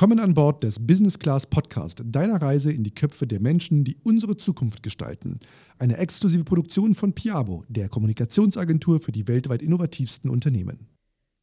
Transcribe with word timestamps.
Willkommen 0.00 0.20
an 0.20 0.32
Bord 0.32 0.64
des 0.64 0.78
Business 0.86 1.18
Class 1.18 1.46
Podcast, 1.46 2.02
deiner 2.06 2.40
Reise 2.40 2.72
in 2.72 2.84
die 2.84 2.94
Köpfe 2.94 3.26
der 3.26 3.38
Menschen, 3.38 3.84
die 3.84 3.98
unsere 4.02 4.38
Zukunft 4.38 4.82
gestalten. 4.82 5.38
Eine 5.78 5.98
exklusive 5.98 6.42
Produktion 6.42 6.94
von 6.94 7.12
Piabo, 7.12 7.64
der 7.68 7.90
Kommunikationsagentur 7.90 9.00
für 9.00 9.12
die 9.12 9.28
weltweit 9.28 9.60
innovativsten 9.60 10.30
Unternehmen. 10.30 10.88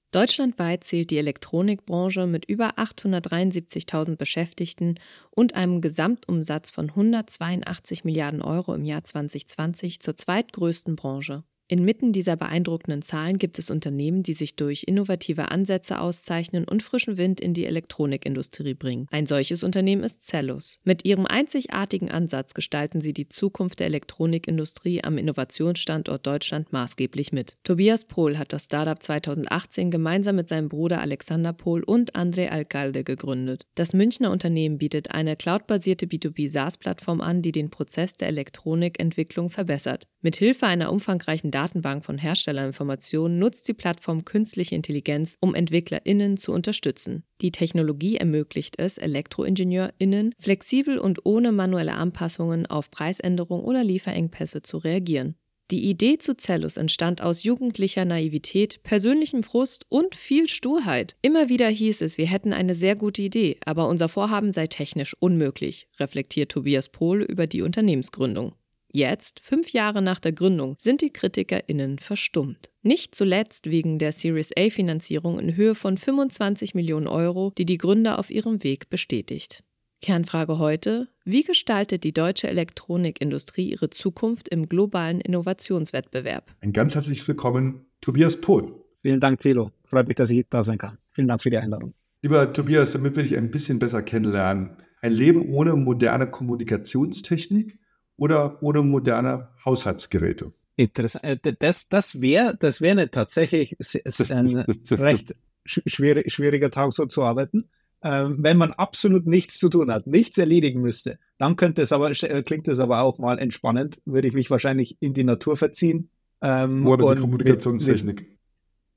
Deutschlandweit 0.10 0.84
zählt 0.84 1.12
die 1.12 1.20
Elektronikbranche 1.20 2.26
mit 2.26 2.46
über 2.46 2.80
873.000 2.80 4.16
Beschäftigten 4.16 4.96
und 5.30 5.54
einem 5.54 5.80
Gesamtumsatz 5.80 6.72
von 6.72 6.90
182 6.90 8.06
Milliarden 8.06 8.42
Euro 8.42 8.74
im 8.74 8.86
Jahr 8.86 9.04
2020 9.04 10.00
zur 10.00 10.16
zweitgrößten 10.16 10.96
Branche. 10.96 11.44
Inmitten 11.70 12.14
dieser 12.14 12.38
beeindruckenden 12.38 13.02
Zahlen 13.02 13.38
gibt 13.38 13.60
es 13.60 13.70
Unternehmen, 13.70 14.24
die 14.24 14.32
sich 14.32 14.56
durch 14.56 14.86
innovative 14.88 15.52
Ansätze 15.52 16.00
auszeichnen 16.00 16.64
und 16.64 16.82
frischen 16.82 17.18
Wind 17.18 17.42
in 17.42 17.54
die 17.54 17.66
Elektronikindustrie 17.66 18.74
bringen. 18.74 19.08
Ein 19.12 19.26
solches 19.26 19.64
Unternehmen 19.64 20.04
ist 20.04 20.24
Cellus. 20.26 20.80
Mit 20.86 21.04
ihrem 21.04 21.26
einzigartigen 21.26 22.10
Ansatz 22.10 22.54
gestalten 22.54 23.02
sie 23.02 23.12
die 23.12 23.28
Zukunft 23.28 23.82
der 23.82 23.88
Elektronikindustrie 23.88 25.04
am 25.04 25.18
Innovationsstandort 25.18 26.26
Deutschland 26.26 26.72
maßgeblich 26.72 27.34
mit. 27.34 27.58
Tobias 27.66 28.06
Pohl 28.06 28.38
hat 28.38 28.54
das 28.54 28.66
Startup 28.66 29.02
2018 29.02 29.92
gemeinsam 29.92 30.38
mit 30.38 30.48
seinem 30.48 30.70
Bruder 30.70 31.02
Alexander 31.02 31.52
Pohl 31.52 31.84
und 31.84 32.16
André 32.16 32.48
Alcalde 32.48 33.04
gegründet. 33.04 33.66
Das 33.76 33.94
Münchner 33.94 34.32
Unternehmen 34.32 34.78
bietet 34.78 35.12
eine 35.12 35.36
cloudbasierte 35.36 36.06
B2B 36.06 36.50
SaaS-Plattform 36.50 37.20
an, 37.20 37.42
die 37.42 37.52
den 37.52 37.70
Prozess 37.70 38.14
der 38.14 38.30
Elektronikentwicklung 38.30 39.50
verbessert. 39.50 40.08
Mit 40.28 40.36
Hilfe 40.36 40.68
einer 40.68 40.92
umfangreichen 40.92 41.52
Datenbank 41.52 42.04
von 42.04 42.18
Herstellerinformationen 42.18 43.40
nutzt 43.40 43.66
die 43.66 43.74
Plattform 43.74 44.26
künstliche 44.26 44.76
Intelligenz, 44.76 45.38
um 45.40 45.56
EntwicklerInnen 45.56 46.36
zu 46.36 46.52
unterstützen. 46.52 47.24
Die 47.40 47.54
Technologie 47.54 48.18
ermöglicht 48.18 48.78
es 48.78 48.98
ElektroingenieurInnen, 48.98 50.36
flexibel 50.38 50.98
und 50.98 51.26
ohne 51.26 51.54
manuelle 51.54 51.94
Anpassungen 51.94 52.66
auf 52.66 52.92
Preisänderungen 52.92 53.64
oder 53.64 53.86
Lieferengpässe 53.86 54.62
zu 54.64 54.80
reagieren. 54.80 55.36
Die 55.72 55.90
Idee 55.90 56.18
zu 56.18 56.36
Cellus 56.36 56.76
entstand 56.76 57.22
aus 57.22 57.44
jugendlicher 57.44 58.04
Naivität, 58.04 58.84
persönlichem 58.84 59.44
Frust 59.44 59.86
und 59.88 60.14
viel 60.14 60.50
Sturheit. 60.50 61.16
Immer 61.22 61.48
wieder 61.48 61.70
hieß 61.70 62.02
es, 62.02 62.18
wir 62.18 62.28
hätten 62.28 62.52
eine 62.52 62.76
sehr 62.76 62.98
gute 62.98 63.22
Idee, 63.22 63.56
aber 63.64 63.88
unser 63.88 64.10
Vorhaben 64.10 64.52
sei 64.52 64.68
technisch 64.68 65.16
unmöglich, 65.22 65.88
reflektiert 66.02 66.52
Tobias 66.52 66.90
Pohl 66.90 67.22
über 67.22 67.48
die 67.48 67.62
Unternehmensgründung. 67.62 68.52
Jetzt, 68.98 69.42
fünf 69.42 69.74
Jahre 69.74 70.02
nach 70.02 70.20
der 70.20 70.32
Gründung, 70.32 70.76
sind 70.80 71.02
die 71.02 71.12
KritikerInnen 71.12 72.00
verstummt. 72.00 72.72
Nicht 72.82 73.14
zuletzt 73.14 73.70
wegen 73.70 74.00
der 74.00 74.12
Series 74.12 74.50
A-Finanzierung 74.58 75.38
in 75.38 75.56
Höhe 75.56 75.76
von 75.76 76.00
25 76.00 76.74
Millionen 76.74 77.06
Euro, 77.06 77.52
die 77.56 77.68
die 77.68 77.78
Gründer 77.78 78.18
auf 78.18 78.32
ihrem 78.32 78.64
Weg 78.64 78.90
bestätigt. 78.90 79.64
Kernfrage 80.02 80.58
heute: 80.58 81.10
Wie 81.26 81.44
gestaltet 81.44 82.06
die 82.06 82.12
deutsche 82.12 82.48
Elektronikindustrie 82.48 83.70
ihre 83.70 83.92
Zukunft 83.92 84.50
im 84.50 84.68
globalen 84.68 85.22
Innovationswettbewerb? 85.22 86.56
Ein 86.62 86.74
ganz 86.74 86.96
herzliches 86.96 87.28
Willkommen, 87.28 87.86
Tobias 88.02 88.42
Pohl. 88.42 88.84
Vielen 89.04 89.20
Dank, 89.20 89.42
Thilo. 89.42 89.70
Freut 89.84 90.08
mich, 90.08 90.16
dass 90.16 90.32
ich 90.32 90.44
da 90.50 90.64
sein 90.64 90.80
kann. 90.80 90.98
Vielen 91.12 91.28
Dank 91.28 91.44
für 91.44 91.52
die 91.52 91.58
Einladung. 91.58 91.94
Lieber 92.24 92.52
Tobias, 92.52 92.94
damit 92.94 93.16
wir 93.16 93.22
dich 93.22 93.38
ein 93.38 93.52
bisschen 93.52 93.78
besser 93.78 94.02
kennenlernen. 94.02 94.78
Ein 95.04 95.12
Leben 95.12 95.54
ohne 95.54 95.76
moderne 95.76 96.32
Kommunikationstechnik 96.32 97.78
oder 98.18 98.62
ohne 98.62 98.82
moderne 98.82 99.50
Haushaltsgeräte. 99.64 100.52
Interessant. 100.76 101.24
Äh, 101.24 101.54
das, 101.60 101.90
das 101.90 102.22
wäre 102.22 102.56
das 102.60 102.82
wär 102.82 102.92
eine 102.92 103.10
tatsächlich 103.10 103.78
ein 104.30 104.66
recht 104.92 105.36
schwierig, 105.66 106.32
schwieriger 106.34 106.72
Tag, 106.72 106.94
so 106.94 107.06
zu 107.06 107.24
arbeiten. 107.24 107.70
Ähm, 108.04 108.38
wenn 108.40 108.58
man 108.58 108.74
absolut 108.74 109.26
nichts 109.26 109.58
zu 109.58 109.70
tun 109.70 109.92
hat, 109.92 110.06
nichts 110.06 110.38
erledigen 110.38 110.82
müsste, 110.82 111.18
dann 111.40 111.56
könnte 111.56 111.82
es 111.82 111.92
aber, 111.92 112.12
klingt 112.12 112.68
es 112.68 112.80
aber 112.80 113.02
auch 113.02 113.18
mal 113.18 113.40
entspannend, 113.40 114.02
würde 114.06 114.28
ich 114.28 114.36
mich 114.36 114.52
wahrscheinlich 114.52 114.98
in 115.00 115.16
die 115.16 115.24
Natur 115.24 115.58
verziehen. 115.58 116.10
Ähm, 116.42 116.86
Oder 116.86 117.16
die 117.16 117.22
Kommunikationstechnik. 117.22 118.22
Mit, 118.22 118.38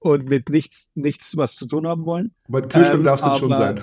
und 0.01 0.29
mit 0.29 0.51
nichts, 0.51 0.91
nichts 0.95 1.37
was 1.37 1.57
zu 1.57 1.67
tun 1.67 1.87
haben 1.87 2.05
wollen. 2.05 2.35
Aber 2.49 2.63
Kühlschrank 2.63 2.99
ähm, 2.99 3.05
darf 3.05 3.25
es 3.25 3.39
schon 3.39 3.55
sein. 3.55 3.81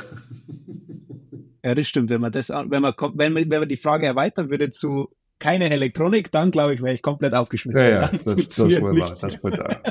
Ja, 1.64 1.76
das 1.76 1.88
stimmt. 1.88 2.12
Wenn 2.12 2.22
man 2.22 2.32
das, 2.32 2.50
wenn 2.50 2.82
man, 2.82 2.94
wenn 3.16 3.34
man, 3.34 3.50
wenn 3.50 3.60
man 3.60 3.70
die 3.70 3.78
Frage 3.78 4.06
erweitern 4.06 4.50
würde 4.50 4.70
zu 4.70 5.10
keine 5.40 5.70
Elektronik, 5.70 6.32
dann 6.32 6.52
glaube 6.52 6.74
ich, 6.74 6.82
wäre 6.82 6.94
ich 6.94 7.02
komplett 7.02 7.34
aufgeschmissen. 7.34 7.82
Ja, 7.82 8.02
ja 8.02 8.12
das, 8.26 8.48
das 8.48 8.82
wohl 8.82 9.00
wahr. 9.00 9.16
Das 9.20 9.44
wohl 9.44 9.52
da. 9.52 9.82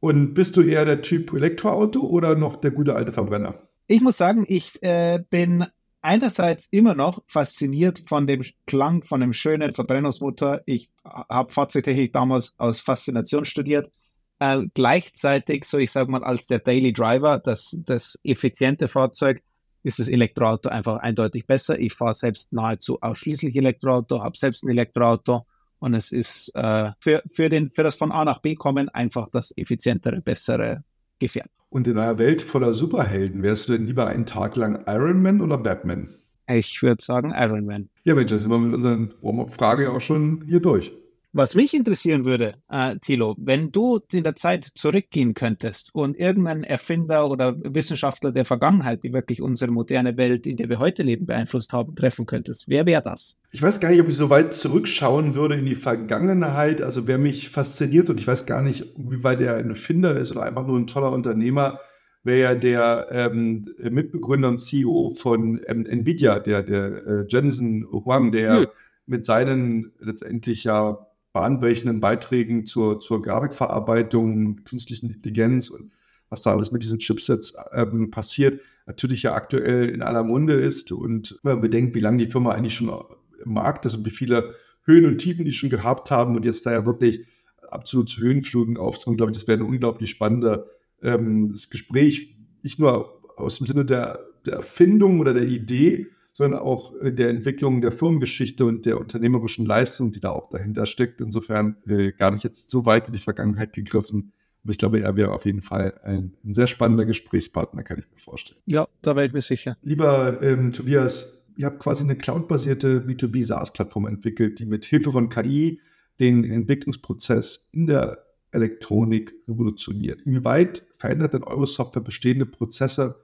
Und 0.00 0.34
bist 0.34 0.56
du 0.56 0.62
eher 0.62 0.84
der 0.84 1.02
Typ 1.02 1.32
Elektroauto 1.32 2.00
oder 2.00 2.34
noch 2.34 2.56
der 2.56 2.70
gute 2.70 2.94
alte 2.94 3.12
Verbrenner? 3.12 3.54
Ich 3.86 4.00
muss 4.00 4.16
sagen, 4.16 4.44
ich 4.46 4.82
äh, 4.82 5.20
bin 5.30 5.66
einerseits 6.02 6.68
immer 6.70 6.94
noch 6.94 7.22
fasziniert 7.26 8.02
von 8.06 8.26
dem 8.26 8.42
Klang 8.66 9.02
von 9.02 9.22
einem 9.22 9.32
schönen 9.32 9.72
Verbrennungsmotor. 9.72 10.60
Ich 10.66 10.90
habe 11.04 11.52
Fahrzeugtechnik 11.52 12.12
damals 12.12 12.54
aus 12.58 12.80
Faszination 12.80 13.44
studiert. 13.44 13.90
Äh, 14.38 14.66
gleichzeitig, 14.74 15.64
so 15.64 15.78
ich 15.78 15.90
sage 15.90 16.10
mal, 16.10 16.22
als 16.22 16.46
der 16.46 16.60
Daily 16.60 16.92
Driver, 16.92 17.38
das, 17.38 17.82
das 17.86 18.18
effiziente 18.22 18.86
Fahrzeug, 18.86 19.42
ist 19.82 19.98
das 19.98 20.08
Elektroauto 20.08 20.68
einfach 20.68 20.96
eindeutig 20.96 21.46
besser. 21.46 21.78
Ich 21.78 21.94
fahre 21.94 22.14
selbst 22.14 22.52
nahezu 22.52 23.00
ausschließlich 23.00 23.54
Elektroauto, 23.56 24.22
habe 24.22 24.36
selbst 24.36 24.64
ein 24.64 24.70
Elektroauto 24.70 25.46
und 25.78 25.94
es 25.94 26.12
ist 26.12 26.50
äh, 26.54 26.90
für, 27.00 27.22
für, 27.32 27.48
den, 27.48 27.70
für 27.70 27.82
das 27.82 27.94
von 27.94 28.12
A 28.12 28.24
nach 28.24 28.40
B 28.40 28.54
kommen 28.54 28.88
einfach 28.88 29.28
das 29.30 29.56
effizientere, 29.56 30.20
bessere 30.20 30.82
Gefährt. 31.18 31.50
Und 31.70 31.86
in 31.86 31.98
einer 31.98 32.18
Welt 32.18 32.42
voller 32.42 32.74
Superhelden, 32.74 33.42
wärst 33.42 33.68
du 33.68 33.72
denn 33.72 33.86
lieber 33.86 34.06
einen 34.06 34.26
Tag 34.26 34.56
lang 34.56 34.84
Iron 34.86 35.22
Man 35.22 35.40
oder 35.40 35.58
Batman? 35.58 36.14
Ich 36.48 36.82
würde 36.82 37.02
sagen 37.02 37.34
Iron 37.36 37.66
Man. 37.66 37.90
Ja, 38.04 38.14
Mensch, 38.14 38.30
da 38.30 38.38
sind 38.38 38.50
wir 38.50 38.58
mit 38.58 38.74
unseren 38.74 39.12
Warm-up-Fragen 39.20 39.88
auch 39.88 40.00
schon 40.00 40.44
hier 40.46 40.60
durch. 40.60 40.92
Was 41.32 41.54
mich 41.54 41.74
interessieren 41.74 42.24
würde, 42.24 42.54
äh, 42.70 42.96
Thilo, 43.00 43.36
wenn 43.38 43.70
du 43.70 44.00
in 44.12 44.24
der 44.24 44.34
Zeit 44.34 44.64
zurückgehen 44.64 45.34
könntest 45.34 45.90
und 45.94 46.16
irgendeinen 46.16 46.64
Erfinder 46.64 47.30
oder 47.30 47.54
Wissenschaftler 47.62 48.32
der 48.32 48.46
Vergangenheit, 48.46 49.04
die 49.04 49.12
wirklich 49.12 49.42
unsere 49.42 49.70
moderne 49.70 50.16
Welt, 50.16 50.46
in 50.46 50.56
der 50.56 50.70
wir 50.70 50.78
heute 50.78 51.02
leben, 51.02 51.26
beeinflusst 51.26 51.74
haben, 51.74 51.94
treffen 51.94 52.24
könntest, 52.24 52.68
wer 52.68 52.86
wäre 52.86 53.02
das? 53.02 53.36
Ich 53.50 53.60
weiß 53.60 53.78
gar 53.78 53.90
nicht, 53.90 54.00
ob 54.00 54.08
ich 54.08 54.16
so 54.16 54.30
weit 54.30 54.54
zurückschauen 54.54 55.34
würde 55.34 55.56
in 55.56 55.66
die 55.66 55.74
Vergangenheit. 55.74 56.80
Also 56.80 57.06
wer 57.06 57.18
mich 57.18 57.50
fasziniert 57.50 58.08
und 58.08 58.18
ich 58.18 58.26
weiß 58.26 58.46
gar 58.46 58.62
nicht, 58.62 58.86
wie 58.96 59.22
weit 59.22 59.42
er 59.42 59.56
ein 59.56 59.68
Erfinder 59.68 60.16
ist 60.16 60.32
oder 60.32 60.44
einfach 60.44 60.66
nur 60.66 60.78
ein 60.78 60.86
toller 60.86 61.12
Unternehmer, 61.12 61.78
wäre 62.22 62.40
ja 62.40 62.54
der 62.54 63.06
ähm, 63.10 63.66
Mitbegründer 63.78 64.48
und 64.48 64.60
CEO 64.60 65.10
von 65.10 65.60
ähm, 65.66 65.84
Nvidia, 65.84 66.38
der, 66.38 66.62
der 66.62 67.06
äh, 67.06 67.26
Jensen 67.28 67.86
Huang, 67.90 68.32
der 68.32 68.60
hm. 68.60 68.66
mit 69.04 69.26
seinen 69.26 69.92
letztendlich 69.98 70.64
ja 70.64 71.06
bahnbrechenden 71.38 72.00
Beiträgen 72.00 72.66
zur, 72.66 72.98
zur 72.98 73.22
Grafikverarbeitung, 73.22 74.64
künstlichen 74.64 75.08
Intelligenz 75.10 75.68
und 75.68 75.92
was 76.30 76.42
da 76.42 76.50
alles 76.50 76.72
mit 76.72 76.82
diesen 76.82 76.98
Chipsets 76.98 77.54
ähm, 77.72 78.10
passiert, 78.10 78.60
natürlich 78.86 79.22
ja 79.22 79.34
aktuell 79.34 79.88
in 79.88 80.02
aller 80.02 80.24
Munde 80.24 80.54
ist. 80.54 80.90
Und 80.90 81.38
wenn 81.44 81.52
man 81.52 81.60
bedenkt, 81.60 81.94
wie 81.94 82.00
lange 82.00 82.18
die 82.18 82.30
Firma 82.30 82.50
eigentlich 82.50 82.74
schon 82.74 82.88
im 82.88 83.52
Markt 83.52 83.86
ist 83.86 83.94
und 83.94 84.04
wie 84.04 84.10
viele 84.10 84.52
Höhen 84.82 85.06
und 85.06 85.18
Tiefen 85.18 85.44
die 85.44 85.52
schon 85.52 85.70
gehabt 85.70 86.10
haben 86.10 86.34
und 86.34 86.44
jetzt 86.44 86.66
da 86.66 86.72
ja 86.72 86.84
wirklich 86.84 87.24
absolut 87.70 88.08
zu 88.08 88.20
Höhenflügen 88.20 88.76
aufzunehmen, 88.76 89.18
glaube 89.18 89.30
ich, 89.30 89.38
das 89.38 89.46
wäre 89.46 89.60
ein 89.60 89.64
unglaublich 89.64 90.10
spannendes 90.10 90.64
ähm, 91.02 91.54
Gespräch, 91.70 92.34
nicht 92.64 92.80
nur 92.80 93.22
aus 93.36 93.58
dem 93.58 93.68
Sinne 93.68 93.84
der, 93.84 94.18
der 94.44 94.54
Erfindung 94.54 95.20
oder 95.20 95.34
der 95.34 95.46
Idee, 95.46 96.08
sondern 96.38 96.60
auch 96.60 96.94
äh, 97.00 97.12
der 97.12 97.30
Entwicklung 97.30 97.80
der 97.80 97.90
Firmengeschichte 97.90 98.64
und 98.64 98.86
der 98.86 99.00
unternehmerischen 99.00 99.66
Leistung, 99.66 100.12
die 100.12 100.20
da 100.20 100.30
auch 100.30 100.48
dahinter 100.48 100.86
steckt. 100.86 101.20
Insofern 101.20 101.78
äh, 101.88 102.12
gar 102.12 102.30
nicht 102.30 102.44
jetzt 102.44 102.70
so 102.70 102.86
weit 102.86 103.08
in 103.08 103.12
die 103.12 103.18
Vergangenheit 103.18 103.72
gegriffen. 103.72 104.32
Aber 104.62 104.70
ich 104.70 104.78
glaube, 104.78 105.00
er 105.00 105.16
wäre 105.16 105.32
auf 105.32 105.46
jeden 105.46 105.62
Fall 105.62 105.98
ein, 106.04 106.36
ein 106.44 106.54
sehr 106.54 106.68
spannender 106.68 107.06
Gesprächspartner, 107.06 107.82
kann 107.82 107.98
ich 107.98 108.04
mir 108.08 108.18
vorstellen. 108.18 108.60
Ja, 108.66 108.86
da 109.02 109.16
wäre 109.16 109.26
ich 109.26 109.32
mir 109.32 109.40
sicher. 109.40 109.76
Lieber 109.82 110.40
ähm, 110.40 110.72
Tobias, 110.72 111.44
ihr 111.56 111.66
habt 111.66 111.80
quasi 111.80 112.04
eine 112.04 112.14
cloud-basierte 112.14 113.00
B2B 113.00 113.44
SaaS-Plattform 113.44 114.06
entwickelt, 114.06 114.60
die 114.60 114.66
mit 114.66 114.84
Hilfe 114.84 115.10
von 115.10 115.30
KI 115.30 115.80
den 116.20 116.44
Entwicklungsprozess 116.44 117.68
in 117.72 117.88
der 117.88 118.24
Elektronik 118.52 119.34
revolutioniert. 119.48 120.20
Inwieweit 120.22 120.86
verändert 120.98 121.34
denn 121.34 121.42
eure 121.42 121.66
Software 121.66 122.02
bestehende 122.02 122.46
Prozesse 122.46 123.16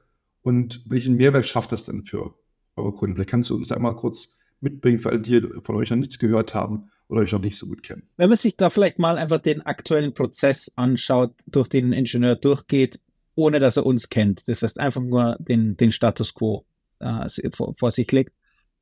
und 0.42 0.82
welchen 0.88 1.16
Mehrwert 1.16 1.46
schafft 1.46 1.70
das 1.70 1.84
denn 1.84 2.02
für 2.02 2.34
Kunden? 2.74 3.14
Vielleicht 3.14 3.30
kannst 3.30 3.50
du 3.50 3.56
uns 3.56 3.72
einmal 3.72 3.96
kurz 3.96 4.38
mitbringen, 4.60 4.98
für 4.98 5.10
alle, 5.10 5.20
die 5.20 5.40
von 5.62 5.76
euch 5.76 5.90
noch 5.90 5.96
nichts 5.96 6.18
gehört 6.18 6.54
haben 6.54 6.90
oder 7.08 7.20
euch 7.20 7.32
noch 7.32 7.40
nicht 7.40 7.56
so 7.56 7.66
gut 7.66 7.82
kennen. 7.82 8.08
Wenn 8.16 8.28
man 8.28 8.38
sich 8.38 8.56
da 8.56 8.70
vielleicht 8.70 8.98
mal 8.98 9.18
einfach 9.18 9.38
den 9.38 9.62
aktuellen 9.62 10.14
Prozess 10.14 10.72
anschaut, 10.76 11.32
durch 11.46 11.68
den 11.68 11.86
ein 11.86 11.92
Ingenieur 11.92 12.36
durchgeht, 12.36 13.00
ohne 13.36 13.60
dass 13.60 13.76
er 13.76 13.86
uns 13.86 14.08
kennt, 14.08 14.48
das 14.48 14.62
heißt 14.62 14.80
einfach 14.80 15.02
nur 15.02 15.36
den, 15.38 15.76
den 15.76 15.92
Status 15.92 16.34
quo 16.34 16.64
äh, 17.00 17.28
vor, 17.52 17.74
vor, 17.76 17.90
sich 17.90 18.10
legt, 18.12 18.32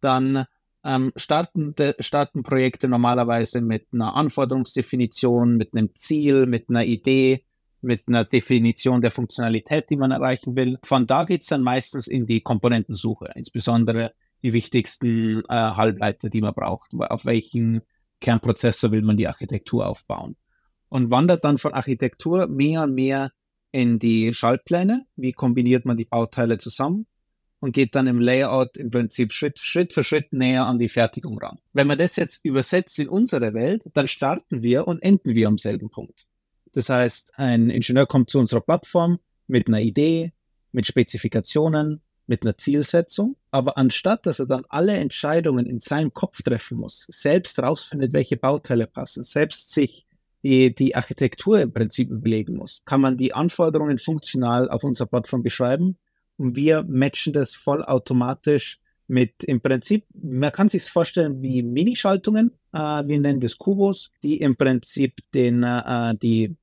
dann 0.00 0.46
ähm, 0.84 1.12
starten, 1.16 1.74
de, 1.74 1.94
starten 2.00 2.42
Projekte 2.42 2.88
normalerweise 2.88 3.60
mit 3.60 3.86
einer 3.92 4.14
Anforderungsdefinition, 4.14 5.56
mit 5.56 5.74
einem 5.74 5.94
Ziel, 5.94 6.46
mit 6.46 6.68
einer 6.68 6.84
Idee, 6.84 7.44
mit 7.82 8.06
einer 8.06 8.24
Definition 8.24 9.00
der 9.00 9.10
Funktionalität, 9.10 9.90
die 9.90 9.96
man 9.96 10.10
erreichen 10.10 10.56
will. 10.56 10.78
Von 10.84 11.06
da 11.06 11.24
geht 11.24 11.42
es 11.42 11.48
dann 11.48 11.62
meistens 11.62 12.06
in 12.06 12.26
die 12.26 12.40
Komponentensuche, 12.40 13.32
insbesondere 13.34 14.12
die 14.42 14.52
wichtigsten 14.52 15.42
äh, 15.48 15.54
Halbleiter, 15.54 16.30
die 16.30 16.40
man 16.40 16.54
braucht. 16.54 16.92
Auf 16.94 17.26
welchen 17.26 17.82
Kernprozessor 18.20 18.90
will 18.92 19.02
man 19.02 19.16
die 19.16 19.28
Architektur 19.28 19.86
aufbauen? 19.86 20.36
Und 20.88 21.10
wandert 21.10 21.44
dann 21.44 21.58
von 21.58 21.74
Architektur 21.74 22.48
mehr 22.48 22.82
und 22.82 22.94
mehr 22.94 23.32
in 23.70 23.98
die 23.98 24.34
Schaltpläne. 24.34 25.06
Wie 25.16 25.32
kombiniert 25.32 25.84
man 25.84 25.96
die 25.96 26.04
Bauteile 26.04 26.58
zusammen? 26.58 27.06
Und 27.60 27.72
geht 27.72 27.94
dann 27.94 28.08
im 28.08 28.20
Layout 28.20 28.76
im 28.76 28.90
Prinzip 28.90 29.32
Schritt, 29.32 29.60
Schritt 29.60 29.92
für 29.92 30.02
Schritt 30.02 30.32
näher 30.32 30.66
an 30.66 30.78
die 30.78 30.88
Fertigung 30.88 31.38
ran. 31.38 31.58
Wenn 31.72 31.86
man 31.86 31.96
das 31.96 32.16
jetzt 32.16 32.44
übersetzt 32.44 32.98
in 32.98 33.08
unsere 33.08 33.54
Welt, 33.54 33.82
dann 33.94 34.08
starten 34.08 34.62
wir 34.62 34.88
und 34.88 35.00
enden 35.02 35.34
wir 35.34 35.46
am 35.46 35.58
selben 35.58 35.88
Punkt. 35.88 36.26
Das 36.72 36.88
heißt, 36.88 37.32
ein 37.36 37.70
Ingenieur 37.70 38.06
kommt 38.06 38.30
zu 38.30 38.38
unserer 38.38 38.60
Plattform 38.60 39.18
mit 39.46 39.68
einer 39.68 39.80
Idee, 39.80 40.32
mit 40.72 40.86
Spezifikationen, 40.86 42.00
mit 42.26 42.42
einer 42.42 42.56
Zielsetzung, 42.56 43.36
aber 43.50 43.76
anstatt 43.76 44.26
dass 44.26 44.38
er 44.38 44.46
dann 44.46 44.64
alle 44.68 44.94
Entscheidungen 44.94 45.66
in 45.66 45.80
seinem 45.80 46.14
Kopf 46.14 46.42
treffen 46.42 46.78
muss, 46.78 47.06
selbst 47.10 47.58
rausfindet, 47.58 48.12
welche 48.12 48.36
Bauteile 48.36 48.86
passen, 48.86 49.22
selbst 49.22 49.72
sich 49.72 50.06
die, 50.42 50.74
die 50.74 50.96
Architektur 50.96 51.60
im 51.60 51.72
Prinzip 51.72 52.10
überlegen 52.10 52.56
muss, 52.56 52.82
kann 52.84 53.00
man 53.00 53.16
die 53.16 53.34
Anforderungen 53.34 53.98
funktional 53.98 54.70
auf 54.70 54.82
unserer 54.82 55.08
Plattform 55.08 55.42
beschreiben. 55.42 55.98
Und 56.36 56.56
wir 56.56 56.82
matchen 56.82 57.32
das 57.32 57.54
vollautomatisch 57.54 58.80
mit 59.06 59.44
im 59.44 59.60
Prinzip, 59.60 60.06
man 60.14 60.52
kann 60.52 60.68
sich 60.68 60.84
vorstellen 60.84 61.42
wie 61.42 61.62
Minischaltungen, 61.62 62.52
äh, 62.72 62.78
wir 62.78 63.20
nennen 63.20 63.40
das 63.40 63.58
Kubus, 63.58 64.10
die 64.22 64.38
im 64.38 64.56
Prinzip 64.56 65.18
den, 65.34 65.62
äh, 65.62 66.14
die 66.16 66.56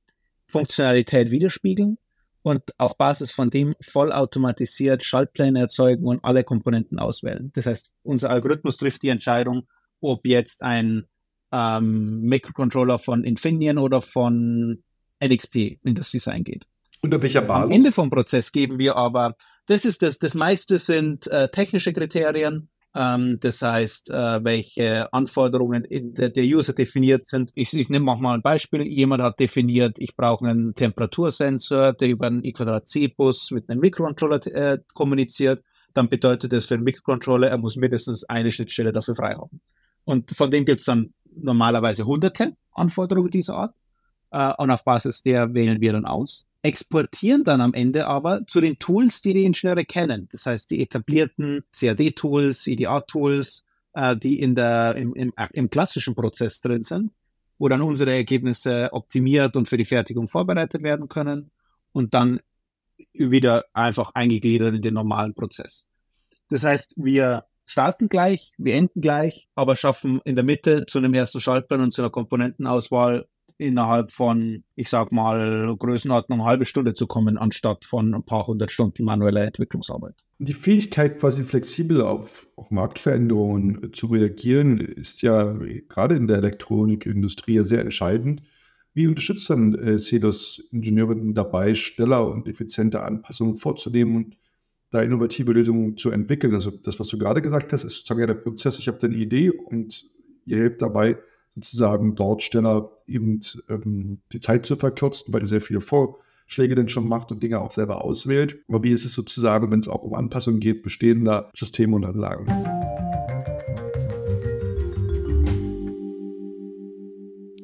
Funktionalität 0.50 1.30
widerspiegeln 1.30 1.98
und 2.42 2.62
auf 2.78 2.96
Basis 2.96 3.32
von 3.32 3.50
dem 3.50 3.74
vollautomatisiert 3.80 5.04
Schaltpläne 5.04 5.60
erzeugen 5.60 6.04
und 6.04 6.24
alle 6.24 6.44
Komponenten 6.44 6.98
auswählen. 6.98 7.50
Das 7.54 7.66
heißt, 7.66 7.92
unser 8.02 8.30
Algorithmus 8.30 8.76
trifft 8.76 9.02
die 9.02 9.08
Entscheidung, 9.08 9.66
ob 10.00 10.26
jetzt 10.26 10.62
ein 10.62 11.06
ähm, 11.52 12.22
Microcontroller 12.22 12.98
von 12.98 13.24
Infineon 13.24 13.78
oder 13.78 14.02
von 14.02 14.82
NXP 15.22 15.78
in 15.82 15.94
das 15.94 16.10
Design 16.10 16.44
geht. 16.44 16.64
Unter 17.02 17.20
welcher 17.22 17.42
Basis? 17.42 17.70
Am 17.70 17.76
Ende 17.76 17.92
vom 17.92 18.10
Prozess 18.10 18.52
geben 18.52 18.78
wir 18.78 18.96
aber, 18.96 19.36
das 19.66 19.84
ist 19.84 20.02
das, 20.02 20.18
das 20.18 20.34
meiste 20.34 20.78
sind 20.78 21.26
äh, 21.28 21.48
technische 21.48 21.92
Kriterien, 21.92 22.68
das 22.92 23.62
heißt, 23.62 24.10
äh, 24.10 24.44
welche 24.44 25.12
Anforderungen 25.12 25.86
der, 25.88 26.32
User 26.44 26.72
definiert 26.72 27.28
sind. 27.28 27.52
Ich, 27.54 27.72
ich 27.72 27.88
nehme 27.88 28.16
mal 28.16 28.34
ein 28.34 28.42
Beispiel. 28.42 28.82
Jemand 28.82 29.22
hat 29.22 29.38
definiert, 29.38 29.98
ich 29.98 30.16
brauche 30.16 30.46
einen 30.48 30.74
Temperatursensor, 30.74 31.92
der 31.92 32.08
über 32.08 32.26
einen 32.26 32.42
I2C-Bus 32.42 33.52
mit 33.52 33.70
einem 33.70 33.80
Mikrocontroller 33.80 34.44
äh, 34.46 34.78
kommuniziert. 34.94 35.62
Dann 35.94 36.08
bedeutet 36.08 36.52
das 36.52 36.66
für 36.66 36.74
einen 36.74 36.84
Mikrocontroller, 36.84 37.48
er 37.48 37.58
muss 37.58 37.76
mindestens 37.76 38.24
eine 38.24 38.50
Schnittstelle 38.50 38.92
dafür 38.92 39.14
frei 39.14 39.34
haben. 39.34 39.60
Und 40.04 40.30
von 40.32 40.50
dem 40.50 40.64
gibt 40.64 40.80
es 40.80 40.86
dann 40.86 41.12
normalerweise 41.36 42.06
hunderte 42.06 42.56
Anforderungen 42.72 43.30
dieser 43.30 43.54
Art. 43.54 43.74
Äh, 44.32 44.52
und 44.58 44.70
auf 44.70 44.84
Basis 44.84 45.22
der 45.22 45.54
wählen 45.54 45.80
wir 45.80 45.92
dann 45.92 46.06
aus 46.06 46.46
exportieren 46.62 47.44
dann 47.44 47.60
am 47.60 47.74
Ende 47.74 48.06
aber 48.06 48.46
zu 48.46 48.60
den 48.60 48.78
Tools, 48.78 49.22
die 49.22 49.32
die 49.34 49.44
Ingenieure 49.44 49.84
kennen. 49.84 50.28
Das 50.32 50.46
heißt, 50.46 50.70
die 50.70 50.82
etablierten 50.82 51.64
CAD-Tools, 51.72 52.66
EDA-Tools, 52.66 53.64
äh, 53.94 54.16
die 54.16 54.40
in 54.40 54.54
der, 54.54 54.94
im, 54.96 55.14
im, 55.14 55.32
im 55.52 55.70
klassischen 55.70 56.14
Prozess 56.14 56.60
drin 56.60 56.82
sind, 56.82 57.12
wo 57.58 57.68
dann 57.68 57.82
unsere 57.82 58.14
Ergebnisse 58.14 58.90
optimiert 58.92 59.56
und 59.56 59.68
für 59.68 59.76
die 59.76 59.84
Fertigung 59.84 60.28
vorbereitet 60.28 60.82
werden 60.82 61.08
können 61.08 61.50
und 61.92 62.14
dann 62.14 62.40
wieder 63.12 63.64
einfach 63.72 64.10
eingegliedert 64.14 64.74
in 64.74 64.82
den 64.82 64.94
normalen 64.94 65.34
Prozess. 65.34 65.86
Das 66.50 66.64
heißt, 66.64 66.94
wir 66.96 67.44
starten 67.64 68.08
gleich, 68.08 68.52
wir 68.58 68.74
enden 68.74 69.00
gleich, 69.00 69.48
aber 69.54 69.76
schaffen 69.76 70.20
in 70.24 70.34
der 70.34 70.44
Mitte 70.44 70.86
zu 70.86 70.98
einem 70.98 71.14
ersten 71.14 71.40
Schaltplan 71.40 71.80
und 71.80 71.94
zu 71.94 72.02
einer 72.02 72.10
Komponentenauswahl 72.10 73.26
innerhalb 73.60 74.10
von, 74.10 74.64
ich 74.74 74.88
sag 74.88 75.12
mal, 75.12 75.76
Größenordnung 75.78 76.40
eine 76.40 76.48
halbe 76.48 76.64
Stunde 76.64 76.94
zu 76.94 77.06
kommen, 77.06 77.38
anstatt 77.38 77.84
von 77.84 78.14
ein 78.14 78.22
paar 78.22 78.46
hundert 78.46 78.70
Stunden 78.70 79.04
manueller 79.04 79.44
Entwicklungsarbeit. 79.44 80.14
Die 80.38 80.54
Fähigkeit, 80.54 81.18
quasi 81.20 81.44
flexibel 81.44 82.00
auf 82.00 82.48
Marktveränderungen 82.70 83.92
zu 83.92 84.06
reagieren, 84.06 84.80
ist 84.80 85.22
ja 85.22 85.52
gerade 85.88 86.16
in 86.16 86.26
der 86.26 86.38
Elektronikindustrie 86.38 87.60
sehr 87.64 87.82
entscheidend. 87.82 88.42
Wie 88.94 89.06
unterstützt 89.06 89.50
dann 89.50 89.74
äh, 89.74 89.98
CEDOS 89.98 90.64
Ingenieurinnen 90.72 91.34
dabei, 91.34 91.74
schneller 91.74 92.26
und 92.26 92.48
effizienter 92.48 93.04
Anpassungen 93.04 93.56
vorzunehmen 93.56 94.16
und 94.16 94.36
da 94.90 95.02
innovative 95.02 95.52
Lösungen 95.52 95.96
zu 95.96 96.10
entwickeln? 96.10 96.54
Also 96.54 96.70
das, 96.70 96.98
was 96.98 97.08
du 97.08 97.18
gerade 97.18 97.42
gesagt 97.42 97.72
hast, 97.72 97.84
ist 97.84 97.96
sozusagen 97.96 98.20
ja 98.20 98.26
der 98.26 98.34
Prozess, 98.34 98.78
ich 98.78 98.88
habe 98.88 98.98
eine 99.02 99.14
Idee 99.14 99.50
und 99.50 100.06
ihr 100.46 100.56
helft 100.56 100.82
dabei, 100.82 101.18
sozusagen 101.54 102.14
dort 102.14 102.42
schneller 102.42 102.90
eben 103.10 103.40
ähm, 103.68 104.20
die 104.32 104.40
Zeit 104.40 104.66
zu 104.66 104.76
verkürzen, 104.76 105.32
weil 105.32 105.42
ihr 105.42 105.46
sehr 105.46 105.60
viele 105.60 105.80
Vorschläge 105.80 106.74
dann 106.74 106.88
schon 106.88 107.08
macht 107.08 107.32
und 107.32 107.42
Dinge 107.42 107.60
auch 107.60 107.72
selber 107.72 108.04
auswählt. 108.04 108.62
Aber 108.68 108.82
wie 108.82 108.92
ist 108.92 109.04
es 109.04 109.14
sozusagen, 109.14 109.70
wenn 109.70 109.80
es 109.80 109.88
auch 109.88 110.02
um 110.02 110.14
Anpassungen 110.14 110.60
geht, 110.60 110.82
bestehender 110.82 111.50
Systeme 111.54 111.96
und 111.96 112.04
Anlagen? 112.04 112.46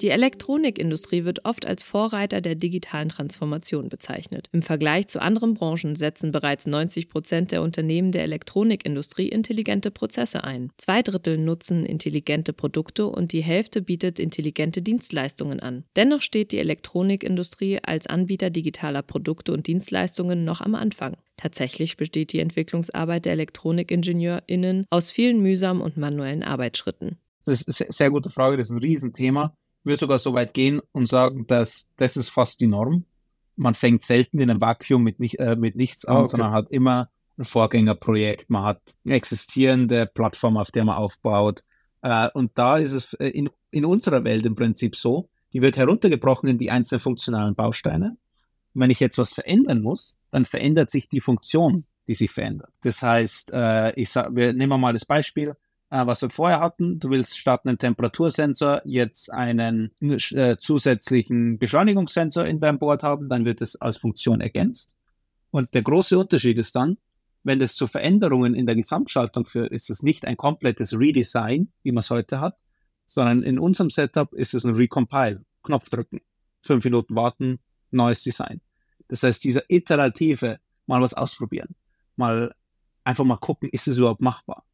Die 0.02 0.10
Elektronikindustrie 0.10 1.24
wird 1.24 1.44
oft 1.46 1.64
als 1.64 1.82
Vorreiter 1.82 2.42
der 2.42 2.54
digitalen 2.54 3.08
Transformation 3.08 3.88
bezeichnet. 3.88 4.48
Im 4.52 4.60
Vergleich 4.60 5.08
zu 5.08 5.22
anderen 5.22 5.54
Branchen 5.54 5.94
setzen 5.94 6.32
bereits 6.32 6.66
90 6.66 7.08
Prozent 7.08 7.50
der 7.50 7.62
Unternehmen 7.62 8.12
der 8.12 8.22
Elektronikindustrie 8.24 9.28
intelligente 9.28 9.90
Prozesse 9.90 10.44
ein. 10.44 10.70
Zwei 10.76 11.00
Drittel 11.00 11.38
nutzen 11.38 11.86
intelligente 11.86 12.52
Produkte 12.52 13.06
und 13.06 13.32
die 13.32 13.42
Hälfte 13.42 13.80
bietet 13.80 14.18
intelligente 14.18 14.82
Dienstleistungen 14.82 15.60
an. 15.60 15.84
Dennoch 15.96 16.20
steht 16.20 16.52
die 16.52 16.58
Elektronikindustrie 16.58 17.78
als 17.82 18.06
Anbieter 18.06 18.50
digitaler 18.50 19.02
Produkte 19.02 19.52
und 19.52 19.66
Dienstleistungen 19.66 20.44
noch 20.44 20.60
am 20.60 20.74
Anfang. 20.74 21.16
Tatsächlich 21.38 21.96
besteht 21.96 22.32
die 22.32 22.40
Entwicklungsarbeit 22.40 23.24
der 23.24 23.32
ElektronikingenieurInnen 23.32 24.86
aus 24.90 25.10
vielen 25.10 25.40
mühsamen 25.40 25.80
und 25.80 25.96
manuellen 25.96 26.42
Arbeitsschritten. 26.42 27.16
Das 27.44 27.62
ist 27.62 27.80
eine 27.80 27.92
sehr 27.92 28.10
gute 28.10 28.30
Frage, 28.30 28.56
das 28.56 28.66
ist 28.66 28.72
ein 28.72 28.78
Riesenthema 28.78 29.56
würde 29.86 29.98
sogar 29.98 30.18
so 30.18 30.34
weit 30.34 30.52
gehen 30.52 30.80
und 30.92 31.06
sagen, 31.06 31.46
dass 31.46 31.88
das 31.96 32.16
ist 32.16 32.28
fast 32.28 32.60
die 32.60 32.66
Norm. 32.66 33.04
Man 33.56 33.74
fängt 33.74 34.02
selten 34.02 34.38
in 34.38 34.50
einem 34.50 34.60
Vakuum 34.60 35.02
mit, 35.02 35.18
nicht, 35.20 35.38
äh, 35.38 35.56
mit 35.56 35.76
nichts 35.76 36.04
an, 36.04 36.16
ah, 36.16 36.18
okay. 36.20 36.28
sondern 36.28 36.50
hat 36.52 36.70
immer 36.70 37.08
ein 37.38 37.44
Vorgängerprojekt, 37.44 38.50
man 38.50 38.64
hat 38.64 38.80
eine 39.04 39.14
existierende 39.14 40.06
Plattform, 40.06 40.56
auf 40.56 40.70
der 40.70 40.84
man 40.84 40.96
aufbaut. 40.96 41.62
Äh, 42.02 42.28
und 42.34 42.52
da 42.54 42.78
ist 42.78 42.92
es 42.92 43.14
äh, 43.14 43.28
in, 43.28 43.48
in 43.70 43.84
unserer 43.84 44.24
Welt 44.24 44.44
im 44.44 44.54
Prinzip 44.54 44.96
so, 44.96 45.28
die 45.52 45.62
wird 45.62 45.76
heruntergebrochen 45.76 46.48
in 46.48 46.58
die 46.58 46.70
einzelnen 46.70 47.00
funktionalen 47.00 47.54
Bausteine. 47.54 48.16
Und 48.74 48.80
wenn 48.80 48.90
ich 48.90 49.00
jetzt 49.00 49.18
was 49.18 49.32
verändern 49.32 49.80
muss, 49.80 50.18
dann 50.30 50.44
verändert 50.44 50.90
sich 50.90 51.08
die 51.08 51.20
Funktion, 51.20 51.84
die 52.08 52.14
sich 52.14 52.30
verändert. 52.30 52.70
Das 52.82 53.02
heißt, 53.02 53.52
äh, 53.52 53.92
ich 54.00 54.10
sag, 54.10 54.34
wir 54.34 54.52
nehmen 54.52 54.80
mal 54.80 54.92
das 54.92 55.04
Beispiel, 55.04 55.56
äh, 55.90 56.06
was 56.06 56.22
wir 56.22 56.30
vorher 56.30 56.60
hatten. 56.60 56.98
Du 56.98 57.10
willst 57.10 57.38
statt 57.38 57.62
einem 57.64 57.78
Temperatursensor 57.78 58.82
jetzt 58.84 59.32
einen 59.32 59.92
äh, 60.00 60.56
zusätzlichen 60.58 61.58
Beschleunigungssensor 61.58 62.44
in 62.44 62.60
deinem 62.60 62.78
Board 62.78 63.02
haben, 63.02 63.28
dann 63.28 63.44
wird 63.44 63.60
es 63.62 63.76
als 63.76 63.96
Funktion 63.96 64.40
ergänzt. 64.40 64.96
Und 65.50 65.74
der 65.74 65.82
große 65.82 66.18
Unterschied 66.18 66.58
ist 66.58 66.76
dann, 66.76 66.98
wenn 67.42 67.60
es 67.60 67.76
zu 67.76 67.86
Veränderungen 67.86 68.54
in 68.54 68.66
der 68.66 68.74
Gesamtschaltung 68.74 69.46
führt, 69.46 69.70
ist 69.70 69.88
es 69.88 70.02
nicht 70.02 70.24
ein 70.24 70.36
komplettes 70.36 70.98
Redesign, 70.98 71.72
wie 71.84 71.92
man 71.92 72.00
es 72.00 72.10
heute 72.10 72.40
hat, 72.40 72.58
sondern 73.06 73.44
in 73.44 73.58
unserem 73.58 73.88
Setup 73.90 74.34
ist 74.34 74.54
es 74.54 74.64
ein 74.64 74.74
Recompile. 74.74 75.40
Knopf 75.62 75.88
drücken, 75.88 76.20
fünf 76.62 76.84
Minuten 76.84 77.14
warten, 77.14 77.60
neues 77.92 78.22
Design. 78.22 78.60
Das 79.08 79.22
heißt, 79.22 79.44
dieser 79.44 79.62
iterative, 79.68 80.58
mal 80.86 81.00
was 81.00 81.14
ausprobieren, 81.14 81.76
mal 82.16 82.54
einfach 83.04 83.24
mal 83.24 83.36
gucken, 83.36 83.68
ist 83.70 83.86
es 83.86 83.98
überhaupt 83.98 84.20
machbar? 84.20 84.64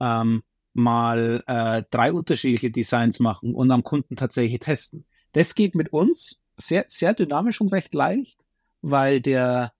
Ähm, 0.00 0.42
mal 0.78 1.42
äh, 1.46 1.82
drei 1.90 2.12
unterschiedliche 2.12 2.70
Designs 2.70 3.20
machen 3.20 3.54
und 3.54 3.70
am 3.70 3.82
Kunden 3.82 4.16
tatsächlich 4.16 4.60
testen. 4.60 5.04
Das 5.32 5.54
geht 5.54 5.74
mit 5.74 5.92
uns 5.92 6.38
sehr, 6.56 6.84
sehr 6.88 7.14
dynamisch 7.14 7.60
und 7.60 7.72
recht 7.72 7.92
leicht, 7.94 8.38
weil 8.80 9.20
der 9.20 9.72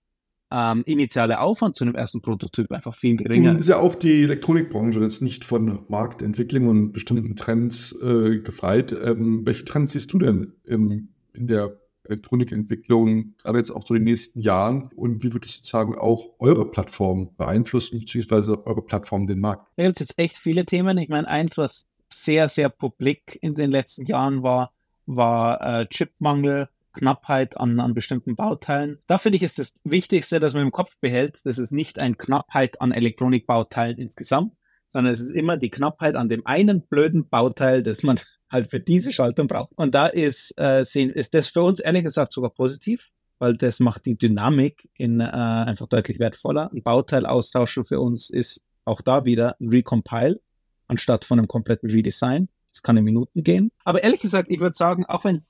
ähm, 0.51 0.83
initiale 0.85 1.39
Aufwand 1.39 1.75
zu 1.75 1.83
einem 1.83 1.95
ersten 1.95 2.21
Prototyp 2.21 2.71
einfach 2.71 2.95
viel 2.95 3.17
geringer 3.17 3.53
ist. 3.53 3.61
Ist 3.61 3.69
ja 3.69 3.77
auch 3.77 3.95
die 3.95 4.23
Elektronikbranche 4.23 4.99
jetzt 4.99 5.21
nicht 5.21 5.45
von 5.45 5.85
Marktentwicklung 5.87 6.67
und 6.67 6.91
bestimmten 6.91 7.35
Trends 7.35 7.99
äh, 8.01 8.39
gefreit. 8.39 8.91
Ähm, 8.91 9.45
welche 9.45 9.65
Trends 9.65 9.93
siehst 9.93 10.11
du 10.11 10.19
denn 10.19 10.53
im, 10.65 11.09
in 11.33 11.47
der 11.47 11.78
Elektronikentwicklung, 12.09 13.35
gerade 13.37 13.57
jetzt 13.57 13.71
auch 13.71 13.85
so 13.85 13.93
in 13.93 14.01
den 14.01 14.11
nächsten 14.11 14.41
Jahren? 14.41 14.89
Und 14.95 15.23
wie 15.23 15.33
wird 15.33 15.45
es 15.45 15.55
sozusagen 15.55 15.95
auch 15.95 16.29
eure 16.39 16.69
Plattform 16.69 17.35
beeinflussen, 17.37 17.99
beziehungsweise 17.99 18.65
eure 18.65 18.81
Plattform 18.81 19.27
den 19.27 19.39
Markt? 19.39 19.67
Da 19.77 19.83
gibt 19.83 19.99
es 20.01 20.07
jetzt 20.07 20.19
echt 20.19 20.37
viele 20.37 20.65
Themen. 20.65 20.97
Ich 20.97 21.09
meine, 21.09 21.27
eins, 21.27 21.57
was 21.57 21.87
sehr, 22.11 22.49
sehr 22.49 22.69
publik 22.69 23.37
in 23.41 23.55
den 23.55 23.71
letzten 23.71 24.05
Jahren 24.05 24.43
war, 24.43 24.71
war 25.05 25.81
äh, 25.81 25.87
Chipmangel, 25.87 26.69
Knappheit 26.93 27.57
an, 27.57 27.79
an 27.79 27.93
bestimmten 27.93 28.35
Bauteilen. 28.35 28.99
Da 29.07 29.17
finde 29.17 29.37
ich, 29.37 29.43
ist 29.43 29.59
das 29.59 29.73
Wichtigste, 29.83 30.39
dass 30.39 30.53
man 30.53 30.63
im 30.63 30.71
Kopf 30.71 30.99
behält, 30.99 31.45
dass 31.45 31.57
es 31.57 31.71
nicht 31.71 31.99
eine 31.99 32.15
Knappheit 32.15 32.81
an 32.81 32.91
Elektronikbauteilen 32.91 33.97
insgesamt, 33.97 34.53
sondern 34.91 35.13
es 35.13 35.19
ist 35.19 35.31
immer 35.31 35.57
die 35.57 35.69
Knappheit 35.69 36.15
an 36.15 36.29
dem 36.29 36.45
einen 36.45 36.81
blöden 36.81 37.29
Bauteil, 37.29 37.83
das 37.83 38.03
man 38.03 38.19
halt 38.49 38.69
für 38.69 38.79
diese 38.79 39.11
Schaltung 39.11 39.47
braucht. 39.47 39.71
Und 39.75 39.95
da 39.95 40.07
ist, 40.07 40.53
äh, 40.57 40.85
sehen, 40.85 41.09
ist 41.09 41.33
das 41.33 41.49
für 41.49 41.61
uns 41.61 41.79
ehrlich 41.79 42.03
gesagt 42.03 42.33
sogar 42.33 42.49
positiv, 42.49 43.11
weil 43.37 43.55
das 43.55 43.79
macht 43.79 44.05
die 44.05 44.17
Dynamik 44.17 44.89
in, 44.95 45.19
äh, 45.19 45.23
einfach 45.23 45.87
deutlich 45.87 46.19
wertvoller. 46.19 46.71
Ein 46.73 46.83
Bauteil 46.83 47.25
austauschen 47.25 47.83
für 47.83 47.99
uns 47.99 48.29
ist 48.29 48.63
auch 48.85 49.01
da 49.01 49.25
wieder 49.25 49.55
ein 49.59 49.69
Recompile 49.69 50.39
anstatt 50.87 51.25
von 51.25 51.39
einem 51.39 51.47
kompletten 51.47 51.89
Redesign. 51.89 52.49
Das 52.73 52.83
kann 52.83 52.97
in 52.97 53.03
Minuten 53.03 53.43
gehen. 53.43 53.71
Aber 53.83 54.03
ehrlich 54.03 54.21
gesagt, 54.21 54.51
ich 54.51 54.59
würde 54.59 54.75
sagen, 54.75 55.05
auch 55.05 55.25
wenn 55.25 55.43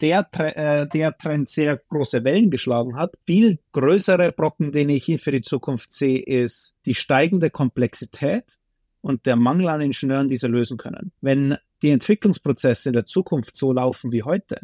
der, 0.00 0.28
äh, 0.38 0.88
der 0.88 1.16
Trend 1.16 1.48
sehr 1.48 1.80
große 1.88 2.24
Wellen 2.24 2.50
geschlagen 2.50 2.96
hat. 2.96 3.14
Viel 3.26 3.58
größere 3.72 4.32
Brocken, 4.32 4.72
den 4.72 4.88
ich 4.88 5.04
hier 5.04 5.18
für 5.18 5.32
die 5.32 5.42
Zukunft 5.42 5.92
sehe, 5.92 6.20
ist 6.20 6.74
die 6.84 6.94
steigende 6.94 7.50
Komplexität 7.50 8.58
und 9.00 9.26
der 9.26 9.36
Mangel 9.36 9.68
an 9.68 9.80
Ingenieuren, 9.80 10.28
die 10.28 10.36
sie 10.36 10.48
lösen 10.48 10.78
können. 10.78 11.12
Wenn 11.20 11.56
die 11.84 11.90
Entwicklungsprozesse 11.90 12.88
in 12.88 12.94
der 12.94 13.04
Zukunft 13.04 13.56
so 13.56 13.70
laufen 13.72 14.10
wie 14.10 14.22
heute, 14.22 14.62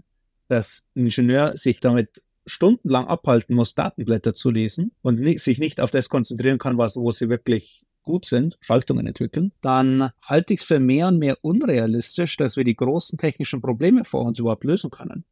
dass 0.48 0.86
ein 0.96 1.04
Ingenieur 1.04 1.56
sich 1.56 1.78
damit 1.78 2.22
stundenlang 2.46 3.06
abhalten 3.06 3.54
muss, 3.54 3.74
Datenblätter 3.74 4.34
zu 4.34 4.50
lesen 4.50 4.92
und 5.02 5.20
nicht, 5.20 5.40
sich 5.40 5.58
nicht 5.58 5.80
auf 5.80 5.90
das 5.90 6.08
konzentrieren 6.08 6.58
kann, 6.58 6.78
was, 6.78 6.96
wo 6.96 7.10
sie 7.12 7.28
wirklich 7.28 7.86
gut 8.02 8.24
sind, 8.24 8.56
Schaltungen 8.62 9.06
entwickeln, 9.06 9.52
dann 9.60 10.10
halte 10.24 10.54
ich 10.54 10.60
es 10.60 10.66
für 10.66 10.80
mehr 10.80 11.08
und 11.08 11.18
mehr 11.18 11.36
unrealistisch, 11.42 12.38
dass 12.38 12.56
wir 12.56 12.64
die 12.64 12.74
großen 12.74 13.18
technischen 13.18 13.60
Probleme 13.60 14.06
vor 14.06 14.24
uns 14.24 14.38
überhaupt 14.38 14.64
lösen 14.64 14.90
können. 14.90 15.24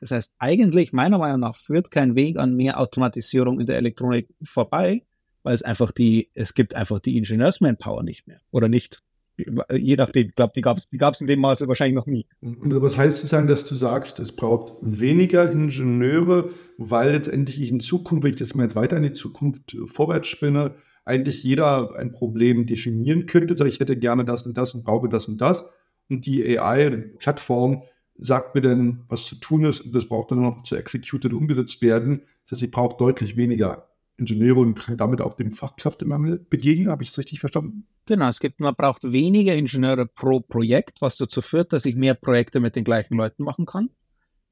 Das 0.00 0.10
heißt, 0.10 0.34
eigentlich, 0.38 0.92
meiner 0.92 1.18
Meinung 1.18 1.40
nach, 1.40 1.56
führt 1.56 1.92
kein 1.92 2.16
Weg 2.16 2.38
an 2.38 2.56
mehr 2.56 2.80
Automatisierung 2.80 3.60
in 3.60 3.66
der 3.66 3.76
Elektronik 3.76 4.28
vorbei, 4.42 5.04
weil 5.44 5.54
es 5.54 5.62
einfach 5.62 5.92
die, 5.92 6.28
es 6.34 6.54
gibt 6.54 6.74
einfach 6.74 6.98
die 6.98 7.16
Ingenieursmanpower 7.16 8.02
nicht 8.02 8.26
mehr. 8.26 8.40
Oder 8.50 8.68
nicht. 8.68 9.00
Je 9.36 9.96
nachdem, 9.96 10.28
ich 10.28 10.34
glaube, 10.34 10.52
die 10.54 10.62
gab 10.62 10.78
es 10.78 10.88
die 10.88 10.98
gab's 10.98 11.20
in 11.20 11.26
dem 11.26 11.40
Maße 11.40 11.68
wahrscheinlich 11.68 11.96
noch 11.96 12.06
nie. 12.06 12.26
Was 12.40 12.96
heißt 12.96 13.16
sozusagen, 13.16 13.46
dass 13.46 13.66
du 13.66 13.74
sagst, 13.74 14.18
es 14.18 14.34
braucht 14.34 14.74
weniger 14.80 15.50
Ingenieure, 15.50 16.50
weil 16.78 17.12
letztendlich 17.12 17.60
ich 17.60 17.70
in 17.70 17.80
Zukunft, 17.80 18.24
wenn 18.24 18.30
ich 18.30 18.38
das 18.38 18.54
mal 18.54 18.64
jetzt 18.64 18.76
weiter 18.76 18.96
in 18.96 19.02
die 19.02 19.12
Zukunft 19.12 19.76
vorwärts 19.86 20.28
spinne, 20.28 20.74
eigentlich 21.04 21.42
jeder 21.44 21.94
ein 21.96 22.12
Problem 22.12 22.66
definieren 22.66 23.26
könnte, 23.26 23.56
sagt, 23.56 23.70
ich 23.70 23.80
hätte 23.80 23.96
gerne 23.96 24.24
das 24.24 24.46
und 24.46 24.56
das 24.56 24.74
und 24.74 24.84
brauche 24.84 25.08
das 25.08 25.28
und 25.28 25.40
das. 25.40 25.66
Und 26.08 26.26
die 26.26 26.58
AI-Plattform 26.58 27.82
sagt 28.18 28.54
mir 28.54 28.62
dann, 28.62 29.04
was 29.08 29.26
zu 29.26 29.36
tun 29.36 29.64
ist 29.64 29.82
und 29.82 29.94
das 29.94 30.06
braucht 30.06 30.30
dann 30.30 30.40
noch 30.40 30.62
zu 30.62 30.76
executed 30.76 31.32
umgesetzt 31.32 31.82
werden. 31.82 32.22
Das 32.44 32.52
heißt, 32.52 32.60
sie 32.60 32.66
braucht 32.68 33.00
deutlich 33.00 33.36
weniger 33.36 33.88
Ingenieure 34.18 34.60
und 34.60 34.80
damit 34.98 35.20
auch 35.20 35.34
dem 35.34 35.52
Fachkräftemangel 35.52 36.38
begegnen. 36.50 36.88
Habe 36.88 37.02
ich 37.02 37.10
es 37.10 37.18
richtig 37.18 37.40
verstanden? 37.40 37.86
Genau, 38.06 38.28
es 38.28 38.40
gibt, 38.40 38.60
man 38.60 38.74
braucht 38.74 39.04
weniger 39.04 39.54
Ingenieure 39.54 40.06
pro 40.06 40.40
Projekt, 40.40 41.00
was 41.00 41.16
dazu 41.16 41.42
führt, 41.42 41.72
dass 41.72 41.84
ich 41.84 41.96
mehr 41.96 42.14
Projekte 42.14 42.60
mit 42.60 42.76
den 42.76 42.84
gleichen 42.84 43.16
Leuten 43.16 43.42
machen 43.42 43.66
kann. 43.66 43.90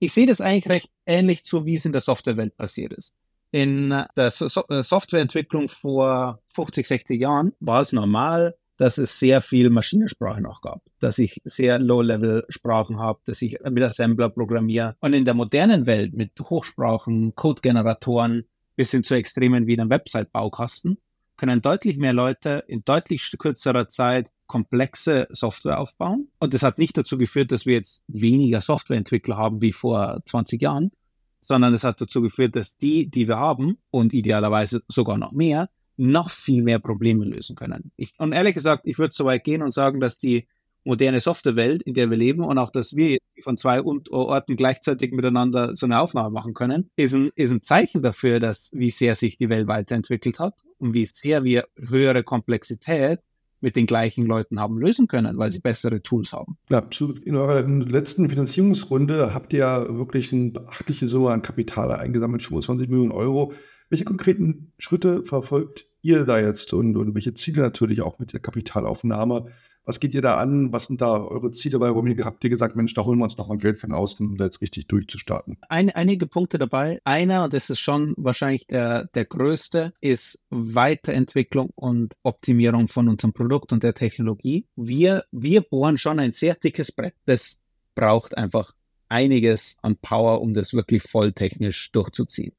Ich 0.00 0.12
sehe 0.12 0.26
das 0.26 0.40
eigentlich 0.40 0.68
recht 0.68 0.90
ähnlich 1.06 1.44
zu, 1.44 1.64
wie 1.64 1.76
es 1.76 1.84
in 1.84 1.92
der 1.92 2.00
Softwarewelt 2.00 2.56
passiert 2.56 2.92
ist 2.92 3.14
in 3.54 3.90
der 4.16 4.32
so 4.32 4.46
äh, 4.68 4.82
Softwareentwicklung 4.82 5.68
vor 5.68 6.40
50, 6.54 6.88
60 6.88 7.20
Jahren 7.20 7.52
war 7.60 7.82
es 7.82 7.92
normal, 7.92 8.56
dass 8.78 8.98
es 8.98 9.20
sehr 9.20 9.40
viel 9.40 9.70
Maschinensprache 9.70 10.40
noch 10.40 10.60
gab, 10.60 10.82
dass 10.98 11.20
ich 11.20 11.40
sehr 11.44 11.78
Low-Level-Sprachen 11.78 12.98
habe, 12.98 13.20
dass 13.26 13.42
ich 13.42 13.58
mit 13.70 13.84
Assembler 13.84 14.30
programmiere. 14.30 14.96
Und 14.98 15.12
in 15.12 15.24
der 15.24 15.34
modernen 15.34 15.86
Welt 15.86 16.14
mit 16.14 16.32
Hochsprachen, 16.40 17.36
Code-Generatoren 17.36 18.42
bis 18.76 18.90
hin 18.90 19.04
zu 19.04 19.14
Extremen 19.14 19.66
wie 19.66 19.78
einem 19.78 19.90
Website-Baukasten 19.90 20.98
können 21.36 21.62
deutlich 21.62 21.96
mehr 21.96 22.12
Leute 22.12 22.64
in 22.68 22.84
deutlich 22.84 23.32
kürzerer 23.38 23.88
Zeit 23.88 24.30
komplexe 24.46 25.26
Software 25.30 25.80
aufbauen. 25.80 26.28
Und 26.38 26.54
das 26.54 26.62
hat 26.62 26.78
nicht 26.78 26.96
dazu 26.96 27.18
geführt, 27.18 27.50
dass 27.50 27.66
wir 27.66 27.74
jetzt 27.74 28.04
weniger 28.08 28.60
Softwareentwickler 28.60 29.36
haben 29.36 29.60
wie 29.60 29.72
vor 29.72 30.22
20 30.26 30.60
Jahren, 30.62 30.92
sondern 31.40 31.74
es 31.74 31.84
hat 31.84 32.00
dazu 32.00 32.22
geführt, 32.22 32.56
dass 32.56 32.76
die, 32.76 33.10
die 33.10 33.26
wir 33.26 33.38
haben 33.38 33.78
und 33.90 34.12
idealerweise 34.12 34.82
sogar 34.88 35.18
noch 35.18 35.32
mehr, 35.32 35.70
noch 35.96 36.30
viel 36.30 36.62
mehr 36.62 36.78
Probleme 36.78 37.24
lösen 37.24 37.56
können. 37.56 37.90
Ich, 37.96 38.14
und 38.18 38.32
ehrlich 38.32 38.54
gesagt, 38.54 38.86
ich 38.86 38.98
würde 38.98 39.14
so 39.14 39.24
weit 39.24 39.44
gehen 39.44 39.62
und 39.62 39.72
sagen, 39.72 40.00
dass 40.00 40.18
die 40.18 40.46
moderne 40.84 41.20
Softwarewelt, 41.20 41.82
in 41.82 41.94
der 41.94 42.10
wir 42.10 42.16
leben 42.16 42.44
und 42.44 42.58
auch, 42.58 42.70
dass 42.70 42.94
wir 42.94 43.18
von 43.42 43.56
zwei 43.56 43.82
Orten 43.82 44.56
gleichzeitig 44.56 45.12
miteinander 45.12 45.74
so 45.74 45.86
eine 45.86 45.98
Aufnahme 45.98 46.30
machen 46.30 46.54
können, 46.54 46.90
ist 46.96 47.14
ein, 47.14 47.30
ist 47.34 47.50
ein 47.50 47.62
Zeichen 47.62 48.02
dafür, 48.02 48.40
dass 48.40 48.70
wie 48.72 48.90
sehr 48.90 49.16
sich 49.16 49.36
die 49.38 49.48
Welt 49.48 49.66
weiterentwickelt 49.66 50.38
hat 50.38 50.62
und 50.78 50.94
wie 50.94 51.06
sehr 51.06 51.44
wir 51.44 51.64
höhere 51.76 52.22
Komplexität 52.22 53.20
mit 53.64 53.76
den 53.76 53.86
gleichen 53.86 54.26
Leuten 54.26 54.60
haben 54.60 54.78
lösen 54.78 55.08
können, 55.08 55.38
weil 55.38 55.50
sie 55.50 55.58
bessere 55.58 56.02
Tools 56.02 56.34
haben. 56.34 56.58
Ja. 56.68 56.86
In 57.24 57.34
eurer 57.34 57.62
letzten 57.62 58.28
Finanzierungsrunde 58.28 59.32
habt 59.32 59.54
ihr 59.54 59.60
ja 59.60 59.96
wirklich 59.96 60.32
eine 60.34 60.50
beachtliche 60.50 61.08
Summe 61.08 61.30
an 61.30 61.40
Kapital 61.40 61.90
eingesammelt, 61.90 62.42
25 62.42 62.88
Millionen 62.90 63.10
Euro. 63.10 63.54
Welche 63.88 64.04
konkreten 64.04 64.72
Schritte 64.78 65.24
verfolgt 65.24 65.86
ihr 66.02 66.26
da 66.26 66.38
jetzt 66.38 66.74
und, 66.74 66.96
und 66.96 67.14
welche 67.14 67.32
Ziele 67.32 67.62
natürlich 67.62 68.02
auch 68.02 68.18
mit 68.18 68.34
der 68.34 68.40
Kapitalaufnahme? 68.40 69.46
Was 69.86 70.00
geht 70.00 70.14
ihr 70.14 70.22
da 70.22 70.38
an? 70.38 70.72
Was 70.72 70.86
sind 70.86 71.02
da 71.02 71.22
eure 71.22 71.50
Ziele? 71.50 71.78
Weil 71.78 71.94
ihr 72.08 72.24
habt 72.24 72.42
ihr 72.42 72.48
gesagt, 72.48 72.74
Mensch, 72.74 72.94
da 72.94 73.04
holen 73.04 73.18
wir 73.18 73.24
uns 73.24 73.36
noch 73.36 73.48
mal 73.48 73.58
Geld 73.58 73.78
von 73.78 73.92
außen, 73.92 74.26
um 74.26 74.36
da 74.38 74.44
jetzt 74.44 74.62
richtig 74.62 74.86
durchzustarten. 74.86 75.58
Ein, 75.68 75.90
einige 75.90 76.26
Punkte 76.26 76.56
dabei. 76.56 77.00
Einer, 77.04 77.50
das 77.50 77.68
ist 77.68 77.80
schon 77.80 78.14
wahrscheinlich 78.16 78.66
der, 78.66 79.04
der 79.14 79.26
größte, 79.26 79.92
ist 80.00 80.40
Weiterentwicklung 80.48 81.70
und 81.74 82.14
Optimierung 82.22 82.88
von 82.88 83.08
unserem 83.10 83.34
Produkt 83.34 83.72
und 83.72 83.82
der 83.82 83.92
Technologie. 83.92 84.66
Wir, 84.74 85.24
wir 85.32 85.60
bohren 85.60 85.98
schon 85.98 86.18
ein 86.18 86.32
sehr 86.32 86.54
dickes 86.54 86.90
Brett. 86.90 87.14
Das 87.26 87.58
braucht 87.94 88.38
einfach 88.38 88.72
einiges 89.10 89.76
an 89.82 89.96
Power, 89.96 90.40
um 90.40 90.54
das 90.54 90.72
wirklich 90.72 91.02
volltechnisch 91.02 91.92
durchzuziehen. 91.92 92.52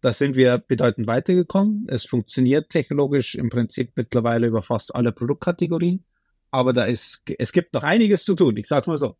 Da 0.00 0.12
sind 0.12 0.34
wir 0.34 0.58
bedeutend 0.58 1.06
weitergekommen. 1.06 1.86
Es 1.88 2.06
funktioniert 2.06 2.70
technologisch 2.70 3.36
im 3.36 3.50
Prinzip 3.50 3.92
mittlerweile 3.94 4.48
über 4.48 4.64
fast 4.64 4.96
alle 4.96 5.12
Produktkategorien 5.12 6.02
aber 6.52 6.72
da 6.72 6.84
ist, 6.84 7.22
es 7.38 7.52
gibt 7.52 7.74
noch 7.74 7.82
einiges 7.82 8.24
zu 8.24 8.34
tun, 8.34 8.56
ich 8.56 8.68
sag's 8.68 8.86
mal 8.86 8.98
so. 8.98 9.16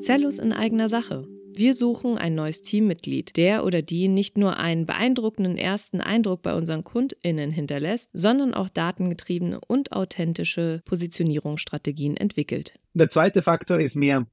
Zellus 0.00 0.38
in 0.38 0.52
eigener 0.52 0.88
Sache. 0.88 1.26
Wir 1.54 1.72
suchen 1.72 2.18
ein 2.18 2.34
neues 2.34 2.60
Teammitglied, 2.60 3.36
der 3.38 3.64
oder 3.64 3.80
die 3.80 4.08
nicht 4.08 4.36
nur 4.36 4.58
einen 4.58 4.84
beeindruckenden 4.84 5.56
ersten 5.56 6.02
Eindruck 6.02 6.42
bei 6.42 6.54
unseren 6.54 6.84
KundInnen 6.84 7.50
hinterlässt, 7.50 8.10
sondern 8.12 8.52
auch 8.52 8.68
datengetriebene 8.68 9.60
und 9.66 9.92
authentische 9.92 10.82
Positionierungsstrategien 10.84 12.16
entwickelt. 12.16 12.74
Der 12.92 13.08
zweite 13.08 13.40
Faktor 13.40 13.80
ist 13.80 13.96
mehr 13.96 14.26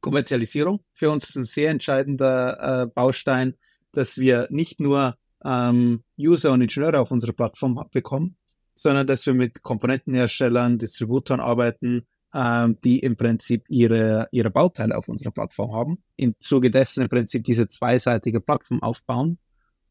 Kommerzialisierung. 0.00 0.80
Für 0.94 1.10
uns 1.10 1.28
ist 1.28 1.36
ein 1.36 1.44
sehr 1.44 1.70
entscheidender 1.70 2.84
äh, 2.84 2.86
Baustein, 2.86 3.54
dass 3.92 4.16
wir 4.16 4.46
nicht 4.50 4.80
nur 4.80 5.18
ähm, 5.44 6.02
User 6.18 6.52
und 6.52 6.62
Ingenieure 6.62 7.00
auf 7.00 7.10
unserer 7.10 7.32
Plattform 7.32 7.82
bekommen, 7.92 8.36
sondern 8.74 9.06
dass 9.06 9.26
wir 9.26 9.34
mit 9.34 9.62
Komponentenherstellern, 9.62 10.78
Distributoren 10.78 11.40
arbeiten, 11.40 12.06
ähm, 12.34 12.78
die 12.84 12.98
im 12.98 13.16
Prinzip 13.16 13.64
ihre, 13.68 14.28
ihre 14.32 14.50
Bauteile 14.50 14.96
auf 14.96 15.08
unserer 15.08 15.30
Plattform 15.30 15.72
haben. 15.72 15.98
Im 16.16 16.34
Zuge 16.40 16.70
dessen 16.70 17.02
im 17.02 17.08
Prinzip 17.08 17.44
diese 17.44 17.68
zweiseitige 17.68 18.40
Plattform 18.40 18.82
aufbauen 18.82 19.38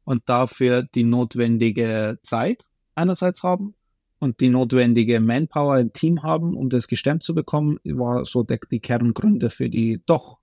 und 0.03 0.23
dafür 0.27 0.83
die 0.83 1.03
notwendige 1.03 2.19
Zeit 2.21 2.65
einerseits 2.95 3.43
haben 3.43 3.75
und 4.19 4.39
die 4.39 4.49
notwendige 4.49 5.19
Manpower 5.19 5.79
im 5.79 5.93
Team 5.93 6.23
haben, 6.23 6.55
um 6.55 6.69
das 6.69 6.87
gestemmt 6.87 7.23
zu 7.23 7.35
bekommen, 7.35 7.79
war 7.83 8.25
so 8.25 8.43
die 8.43 8.79
Kerngründe 8.79 9.49
für 9.49 9.69
die 9.69 10.01
doch 10.05 10.37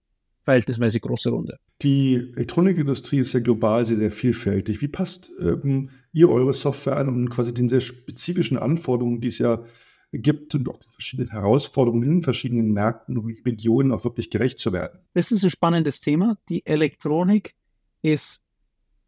verhältnismäßig 0.44 1.02
große 1.02 1.30
Runde. 1.30 1.58
Die 1.82 2.14
Elektronikindustrie 2.34 3.18
ist 3.18 3.32
ja 3.32 3.40
global 3.40 3.84
sehr, 3.84 3.96
sehr 3.96 4.10
vielfältig. 4.10 4.80
Wie 4.80 4.88
passt 4.88 5.30
ähm, 5.40 5.90
ihr 6.12 6.30
eure 6.30 6.54
Software 6.54 6.96
an, 6.96 7.08
um 7.08 7.28
quasi 7.28 7.52
den 7.52 7.68
sehr 7.68 7.80
spezifischen 7.80 8.58
Anforderungen, 8.58 9.20
die 9.20 9.28
es 9.28 9.38
ja 9.38 9.64
gibt 10.12 10.54
und 10.54 10.68
auch 10.68 10.78
den 10.78 10.90
verschiedenen 10.90 11.30
Herausforderungen 11.30 12.04
in 12.04 12.22
verschiedenen 12.22 12.72
Märkten 12.72 13.18
und 13.18 13.44
Regionen 13.44 13.92
auch 13.92 14.04
wirklich 14.04 14.30
gerecht 14.30 14.58
zu 14.58 14.72
werden? 14.72 15.00
Das 15.14 15.32
ist 15.32 15.42
ein 15.42 15.50
spannendes 15.50 16.00
Thema. 16.00 16.36
Die 16.48 16.64
Elektronik 16.66 17.54
ist 18.02 18.42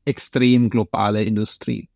extrem 0.04 0.70
globale 0.70 1.22
Industrie. 1.22 1.88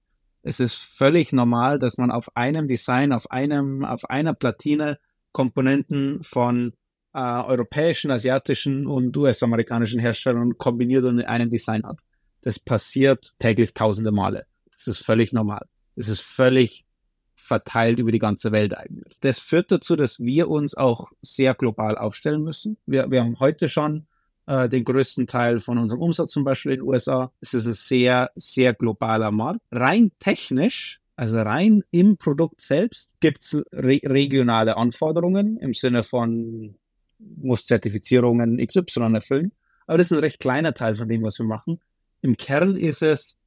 Es 0.42 0.60
ist 0.60 0.76
völlig 0.76 1.32
normal, 1.32 1.78
dass 1.78 1.98
man 1.98 2.10
auf 2.10 2.34
einem 2.36 2.66
Design, 2.66 3.12
auf 3.12 3.30
einem, 3.30 3.84
auf 3.84 4.08
einer 4.08 4.34
Platine 4.34 4.98
Komponenten 5.32 6.24
von 6.24 6.72
äh, 7.14 7.18
europäischen, 7.18 8.10
asiatischen 8.10 8.86
und 8.86 9.16
US-amerikanischen 9.16 10.00
Herstellern 10.00 10.56
kombiniert 10.58 11.04
und 11.04 11.18
in 11.18 11.26
einem 11.26 11.50
Design 11.50 11.84
hat. 11.84 12.00
Das 12.42 12.58
passiert 12.58 13.34
täglich 13.38 13.74
tausende 13.74 14.12
Male. 14.12 14.46
Das 14.72 14.86
ist 14.88 15.04
völlig 15.04 15.32
normal. 15.32 15.66
Es 15.96 16.08
ist 16.08 16.22
völlig 16.22 16.84
verteilt 17.34 17.98
über 17.98 18.12
die 18.12 18.18
ganze 18.18 18.52
Welt 18.52 18.76
einführt. 18.76 19.16
Das 19.20 19.40
führt 19.40 19.72
dazu, 19.72 19.96
dass 19.96 20.20
wir 20.20 20.48
uns 20.48 20.74
auch 20.76 21.10
sehr 21.20 21.54
global 21.54 21.98
aufstellen 21.98 22.42
müssen. 22.42 22.76
Wir, 22.86 23.10
wir 23.10 23.24
haben 23.24 23.40
heute 23.40 23.68
schon 23.68 24.06
äh, 24.46 24.68
den 24.68 24.84
größten 24.84 25.26
Teil 25.26 25.60
von 25.60 25.78
unserem 25.78 26.00
Umsatz 26.00 26.32
zum 26.32 26.44
Beispiel 26.44 26.72
in 26.72 26.80
den 26.80 26.88
USA. 26.88 27.32
Es 27.40 27.54
ist 27.54 27.66
ein 27.66 27.72
sehr, 27.72 28.30
sehr 28.34 28.74
globaler 28.74 29.30
Markt. 29.30 29.60
Rein 29.70 30.12
technisch, 30.18 31.00
also 31.16 31.38
rein 31.38 31.82
im 31.90 32.16
Produkt 32.16 32.62
selbst, 32.62 33.16
gibt 33.20 33.42
es 33.42 33.62
re 33.72 34.00
regionale 34.04 34.76
Anforderungen 34.76 35.56
im 35.56 35.74
Sinne 35.74 36.02
von 36.02 36.76
muss 37.36 37.66
Zertifizierungen 37.66 38.64
XY 38.64 39.14
erfüllen. 39.14 39.52
Aber 39.86 39.98
das 39.98 40.08
ist 40.08 40.12
ein 40.12 40.20
recht 40.20 40.40
kleiner 40.40 40.74
Teil 40.74 40.94
von 40.94 41.08
dem, 41.08 41.22
was 41.22 41.38
wir 41.38 41.46
machen. 41.46 41.80
Im 42.22 42.36
Kern 42.36 42.76
ist 42.76 43.02
es 43.02 43.38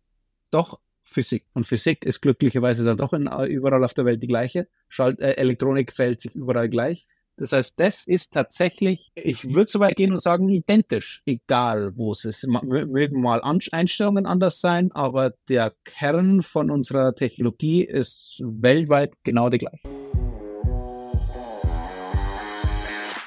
doch 0.51 0.79
Physik. 1.03 1.45
Und 1.53 1.65
Physik 1.65 2.05
ist 2.05 2.21
glücklicherweise 2.21 2.83
dann 2.83 2.97
doch 2.97 3.13
in, 3.13 3.27
äh, 3.27 3.45
überall 3.45 3.83
auf 3.83 3.93
der 3.93 4.05
Welt 4.05 4.23
die 4.23 4.27
gleiche. 4.27 4.67
Schalt, 4.87 5.19
äh, 5.19 5.33
Elektronik 5.33 5.93
verhält 5.93 6.21
sich 6.21 6.35
überall 6.35 6.69
gleich. 6.69 7.07
Das 7.35 7.51
heißt, 7.51 7.79
das 7.79 8.05
ist 8.05 8.33
tatsächlich, 8.33 9.11
ich 9.15 9.51
würde 9.51 9.71
so 9.71 9.79
weit 9.79 9.95
gehen 9.95 10.11
und 10.11 10.21
sagen, 10.21 10.49
identisch, 10.49 11.23
egal 11.25 11.93
wo 11.95 12.11
es 12.11 12.25
ist. 12.25 12.47
Mögen 12.47 13.21
mal 13.21 13.41
Einstellungen 13.41 14.27
anders 14.27 14.61
sein, 14.61 14.91
aber 14.91 15.33
der 15.49 15.73
Kern 15.83 16.43
von 16.43 16.69
unserer 16.69 17.15
Technologie 17.15 17.83
ist 17.83 18.39
weltweit 18.43 19.13
genau 19.23 19.49
der 19.49 19.59
gleiche. 19.59 20.02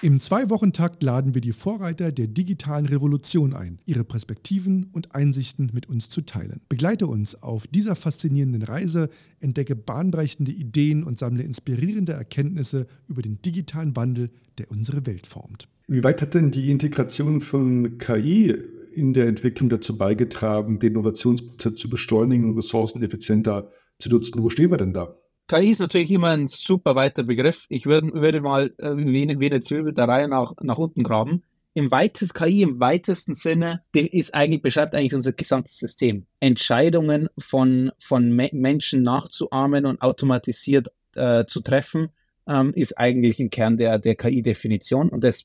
Im 0.07 0.21
Zwei-Wochen-Takt 0.21 1.03
laden 1.03 1.35
wir 1.35 1.41
die 1.41 1.51
Vorreiter 1.51 2.13
der 2.13 2.29
digitalen 2.29 2.87
Revolution 2.87 3.55
ein, 3.55 3.81
ihre 3.87 4.05
Perspektiven 4.05 4.89
und 4.93 5.17
Einsichten 5.17 5.73
mit 5.73 5.89
uns 5.89 6.09
zu 6.09 6.21
teilen. 6.21 6.61
Begleite 6.69 7.09
uns 7.09 7.43
auf 7.43 7.67
dieser 7.67 7.97
faszinierenden 7.97 8.63
Reise, 8.63 9.09
entdecke 9.41 9.75
bahnbrechende 9.75 10.53
Ideen 10.53 11.03
und 11.03 11.19
sammle 11.19 11.43
inspirierende 11.43 12.13
Erkenntnisse 12.13 12.87
über 13.09 13.21
den 13.21 13.43
digitalen 13.43 13.97
Wandel, 13.97 14.31
der 14.59 14.71
unsere 14.71 15.07
Welt 15.07 15.27
formt. 15.27 15.67
Wie 15.89 16.05
weit 16.05 16.23
hat 16.23 16.35
denn 16.35 16.53
die 16.53 16.71
Integration 16.71 17.41
von 17.41 17.99
KI 17.99 18.55
in 18.95 19.13
der 19.13 19.27
Entwicklung 19.27 19.69
dazu 19.71 19.99
beigetragen, 19.99 20.79
den 20.79 20.93
Innovationsprozess 20.93 21.75
zu 21.75 21.91
beschleunigen 21.91 22.45
und 22.51 22.57
ressourceneffizienter 22.57 23.73
zu 23.99 24.09
nutzen? 24.11 24.41
Wo 24.41 24.51
stehen 24.51 24.71
wir 24.71 24.79
denn 24.79 24.93
da? 24.93 25.17
KI 25.49 25.71
ist 25.71 25.81
natürlich 25.81 26.11
immer 26.11 26.31
ein 26.31 26.49
super 26.49 26.97
weiter 26.97 27.23
Begriff. 27.23 27.67
Ich 27.69 27.87
würde, 27.87 28.13
würde 28.15 28.41
mal 28.41 28.75
äh, 28.79 28.97
wie, 28.97 29.39
wie 29.39 29.51
eine 29.51 29.61
Zwiebel 29.61 29.93
der 29.93 30.09
Reihe 30.09 30.29
nach, 30.29 30.55
nach 30.61 30.79
unten 30.79 31.05
graben. 31.05 31.45
Im 31.75 31.91
weitesten 31.91 32.37
KI, 32.37 32.63
im 32.63 32.81
weitesten 32.81 33.35
Sinne, 33.35 33.83
ist 33.93 34.35
eigentlich, 34.35 34.63
beschreibt 34.63 34.95
eigentlich 34.95 35.15
unser 35.15 35.33
gesamtes 35.33 35.79
System. 35.79 36.27
Entscheidungen 36.41 37.29
von, 37.39 37.93
von 37.99 38.33
Me 38.33 38.49
Menschen 38.53 39.03
nachzuahmen 39.03 39.85
und 39.85 40.01
automatisiert 40.01 40.89
äh, 41.15 41.45
zu 41.45 41.61
treffen, 41.61 42.09
ähm, 42.49 42.73
ist 42.75 42.99
eigentlich 42.99 43.39
ein 43.39 43.51
Kern 43.51 43.77
der, 43.77 43.99
der 43.99 44.17
KI-Definition 44.17 45.11
und 45.11 45.23
das 45.23 45.45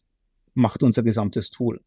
macht 0.54 0.84
unser 0.84 1.04
gesamtes 1.04 1.52
Tool. 1.52 1.82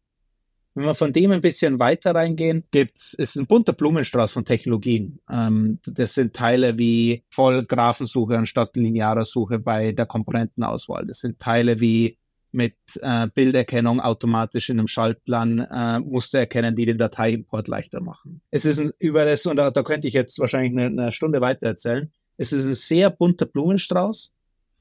Wenn 0.75 0.85
wir 0.85 0.93
von 0.93 1.13
dem 1.13 1.31
ein 1.31 1.41
bisschen 1.41 1.79
weiter 1.79 2.13
reingehen, 2.13 2.65
gibt's, 2.69 3.13
ist 3.13 3.37
ein 3.37 3.47
bunter 3.47 3.71
Blumenstrauß 3.71 4.33
von 4.33 4.43
Technologien. 4.43 5.19
Ähm, 5.31 5.79
das 5.85 6.13
sind 6.15 6.35
Teile 6.35 6.77
wie 6.77 7.23
Vollgraphensuche 7.29 8.37
anstatt 8.37 8.75
linearer 8.75 9.23
Suche 9.23 9.57
bei 9.57 9.93
der 9.93 10.05
Komponentenauswahl. 10.05 11.05
Das 11.07 11.19
sind 11.19 11.39
Teile 11.39 11.79
wie 11.79 12.17
mit 12.51 12.75
äh, 13.01 13.27
Bilderkennung 13.33 14.01
automatisch 14.01 14.69
in 14.69 14.79
einem 14.79 14.87
Schaltplan 14.87 15.59
äh, 15.59 15.99
Muster 15.99 16.39
erkennen, 16.39 16.75
die 16.75 16.85
den 16.85 16.97
Dateiimport 16.97 17.69
leichter 17.69 18.01
machen. 18.01 18.41
Es 18.51 18.65
ist 18.65 18.79
ein, 18.79 18.91
über 18.99 19.25
und 19.45 19.55
da, 19.55 19.71
da 19.71 19.83
könnte 19.83 20.07
ich 20.07 20.13
jetzt 20.13 20.39
wahrscheinlich 20.39 20.71
eine, 20.71 21.03
eine 21.03 21.11
Stunde 21.11 21.41
weiter 21.41 21.67
erzählen, 21.67 22.11
es 22.37 22.51
ist 22.51 22.65
ein 22.65 22.73
sehr 22.73 23.09
bunter 23.09 23.45
Blumenstrauß 23.45 24.33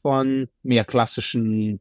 von 0.03 0.49
mehr 0.63 0.85
klassischen 0.85 1.81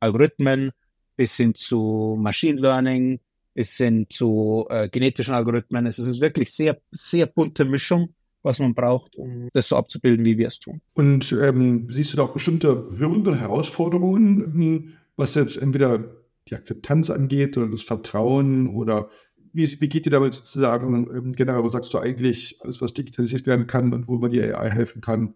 Algorithmen, 0.00 0.72
bis 1.16 1.36
hin 1.36 1.54
zu 1.54 2.16
Machine 2.20 2.60
Learning, 2.60 3.20
bis 3.54 3.76
hin 3.76 4.06
zu 4.10 4.66
äh, 4.68 4.88
genetischen 4.88 5.34
Algorithmen. 5.34 5.86
Es 5.86 5.98
ist 5.98 6.20
wirklich 6.20 6.52
sehr, 6.52 6.78
sehr 6.90 7.26
bunte 7.26 7.64
Mischung, 7.64 8.10
was 8.42 8.58
man 8.58 8.74
braucht, 8.74 9.16
um 9.16 9.48
das 9.52 9.68
so 9.68 9.76
abzubilden, 9.76 10.24
wie 10.24 10.38
wir 10.38 10.48
es 10.48 10.60
tun. 10.60 10.80
Und 10.94 11.32
ähm, 11.32 11.88
siehst 11.90 12.12
du 12.12 12.18
da 12.18 12.24
auch 12.24 12.32
bestimmte 12.32 12.88
Hürden 12.98 13.26
oder 13.26 13.40
Herausforderungen, 13.40 14.40
ähm, 14.54 14.92
was 15.16 15.34
jetzt 15.34 15.56
entweder 15.56 16.04
die 16.48 16.54
Akzeptanz 16.54 17.10
angeht 17.10 17.56
oder 17.56 17.68
das 17.68 17.82
Vertrauen 17.82 18.68
oder 18.68 19.08
wie, 19.52 19.80
wie 19.80 19.88
geht 19.88 20.06
ihr 20.06 20.12
damit 20.12 20.34
sozusagen 20.34 21.08
ähm, 21.16 21.32
generell, 21.32 21.64
wo 21.64 21.70
sagst 21.70 21.92
du 21.94 21.98
eigentlich, 21.98 22.58
alles, 22.62 22.82
was 22.82 22.92
digitalisiert 22.92 23.46
werden 23.46 23.66
kann 23.66 23.92
und 23.94 24.06
wo 24.06 24.18
man 24.18 24.30
die 24.30 24.42
AI 24.42 24.70
helfen 24.70 25.00
kann, 25.00 25.34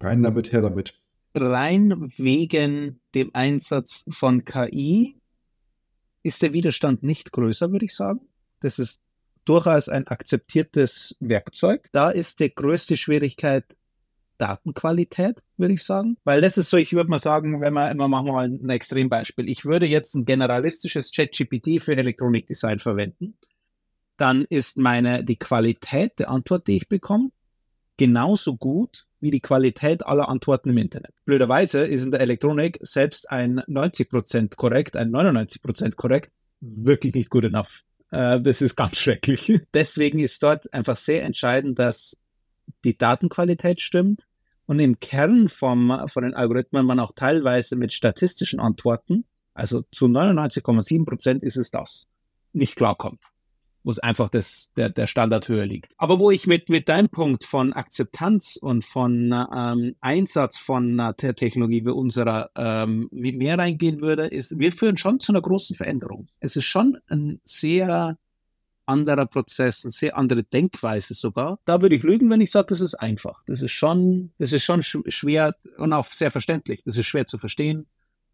rein 0.00 0.22
damit, 0.22 0.52
her 0.52 0.62
damit? 0.62 1.00
Rein 1.34 2.12
wegen 2.16 3.00
dem 3.14 3.30
Einsatz 3.32 4.04
von 4.10 4.44
KI 4.44 5.19
ist 6.22 6.42
der 6.42 6.52
Widerstand 6.52 7.02
nicht 7.02 7.32
größer, 7.32 7.72
würde 7.72 7.86
ich 7.86 7.94
sagen. 7.94 8.20
Das 8.60 8.78
ist 8.78 9.00
durchaus 9.44 9.88
ein 9.88 10.06
akzeptiertes 10.06 11.16
Werkzeug. 11.20 11.88
Da 11.92 12.10
ist 12.10 12.40
die 12.40 12.54
größte 12.54 12.96
Schwierigkeit 12.96 13.64
Datenqualität, 14.40 15.42
würde 15.58 15.74
ich 15.74 15.84
sagen. 15.84 16.16
Weil 16.24 16.40
das 16.40 16.56
ist 16.56 16.70
so, 16.70 16.78
ich 16.78 16.94
würde 16.94 17.10
mal 17.10 17.18
sagen, 17.18 17.60
wenn 17.60 17.74
wir, 17.74 17.94
wir 17.94 18.08
machen 18.08 18.28
mal 18.28 18.46
ein 18.46 18.68
Extrembeispiel. 18.70 19.50
Ich 19.50 19.64
würde 19.64 19.86
jetzt 19.86 20.14
ein 20.14 20.24
generalistisches 20.24 21.12
ChatGPT 21.12 21.82
für 21.82 21.96
Elektronikdesign 21.96 22.78
verwenden. 22.78 23.36
Dann 24.16 24.46
ist 24.48 24.78
meine, 24.78 25.24
die 25.24 25.38
Qualität 25.38 26.18
der 26.18 26.30
Antwort, 26.30 26.66
die 26.68 26.76
ich 26.76 26.88
bekomme, 26.88 27.30
genauso 27.98 28.56
gut 28.56 29.06
wie 29.20 29.30
die 29.30 29.40
Qualität 29.40 30.06
aller 30.06 30.28
Antworten 30.28 30.70
im 30.70 30.78
Internet. 30.78 31.12
Blöderweise 31.24 31.84
ist 31.84 32.04
in 32.04 32.10
der 32.10 32.20
Elektronik 32.20 32.78
selbst 32.80 33.30
ein 33.30 33.60
90% 33.60 34.56
korrekt, 34.56 34.96
ein 34.96 35.10
99% 35.10 35.96
korrekt 35.96 36.30
wirklich 36.60 37.14
nicht 37.14 37.30
gut 37.30 37.44
enough. 37.44 37.82
Äh, 38.10 38.40
das 38.40 38.60
ist 38.60 38.76
ganz 38.76 38.98
schrecklich. 38.98 39.60
Deswegen 39.74 40.18
ist 40.18 40.42
dort 40.42 40.72
einfach 40.72 40.96
sehr 40.96 41.24
entscheidend, 41.24 41.78
dass 41.78 42.18
die 42.84 42.96
Datenqualität 42.96 43.80
stimmt 43.80 44.26
und 44.66 44.78
im 44.78 45.00
Kern 45.00 45.48
vom, 45.48 46.06
von 46.06 46.22
den 46.22 46.34
Algorithmen 46.34 46.86
man 46.86 47.00
auch 47.00 47.12
teilweise 47.14 47.76
mit 47.76 47.92
statistischen 47.92 48.60
Antworten, 48.60 49.24
also 49.54 49.82
zu 49.90 50.06
99,7% 50.06 51.42
ist 51.42 51.56
es 51.56 51.70
das, 51.70 52.06
nicht 52.52 52.76
klarkommt 52.76 53.20
wo 53.82 53.90
es 53.90 53.98
einfach 53.98 54.28
das, 54.28 54.72
der, 54.76 54.90
der 54.90 55.06
Standard 55.06 55.48
höher 55.48 55.66
liegt. 55.66 55.94
Aber 55.98 56.18
wo 56.18 56.30
ich 56.30 56.46
mit, 56.46 56.68
mit 56.68 56.88
deinem 56.88 57.08
Punkt 57.08 57.44
von 57.44 57.72
Akzeptanz 57.72 58.56
und 58.56 58.84
von 58.84 59.32
ähm, 59.54 59.94
Einsatz 60.00 60.58
von 60.58 60.98
äh, 60.98 61.14
der 61.20 61.34
Technologie 61.34 61.84
wie 61.84 61.90
unserer 61.90 62.50
ähm, 62.56 63.08
mehr 63.10 63.58
reingehen 63.58 64.00
würde, 64.00 64.26
ist, 64.26 64.58
wir 64.58 64.72
führen 64.72 64.96
schon 64.96 65.20
zu 65.20 65.32
einer 65.32 65.42
großen 65.42 65.76
Veränderung. 65.76 66.28
Es 66.40 66.56
ist 66.56 66.66
schon 66.66 66.98
ein 67.08 67.40
sehr 67.44 68.18
anderer 68.90 69.26
Prozess, 69.26 69.84
eine 69.84 69.92
sehr 69.92 70.16
andere 70.16 70.42
Denkweise 70.42 71.14
sogar. 71.14 71.58
Da 71.64 71.80
würde 71.80 71.94
ich 71.94 72.02
lügen, 72.02 72.28
wenn 72.28 72.40
ich 72.40 72.50
sage, 72.50 72.66
das 72.68 72.80
ist 72.80 72.94
einfach. 72.94 73.42
Das 73.46 73.62
ist 73.62 73.72
schon, 73.72 74.32
das 74.38 74.52
ist 74.52 74.64
schon 74.64 74.82
schwer 74.82 75.54
und 75.78 75.92
auch 75.92 76.06
sehr 76.06 76.30
verständlich. 76.30 76.82
Das 76.84 76.98
ist 76.98 77.06
schwer 77.06 77.26
zu 77.26 77.38
verstehen. 77.38 77.86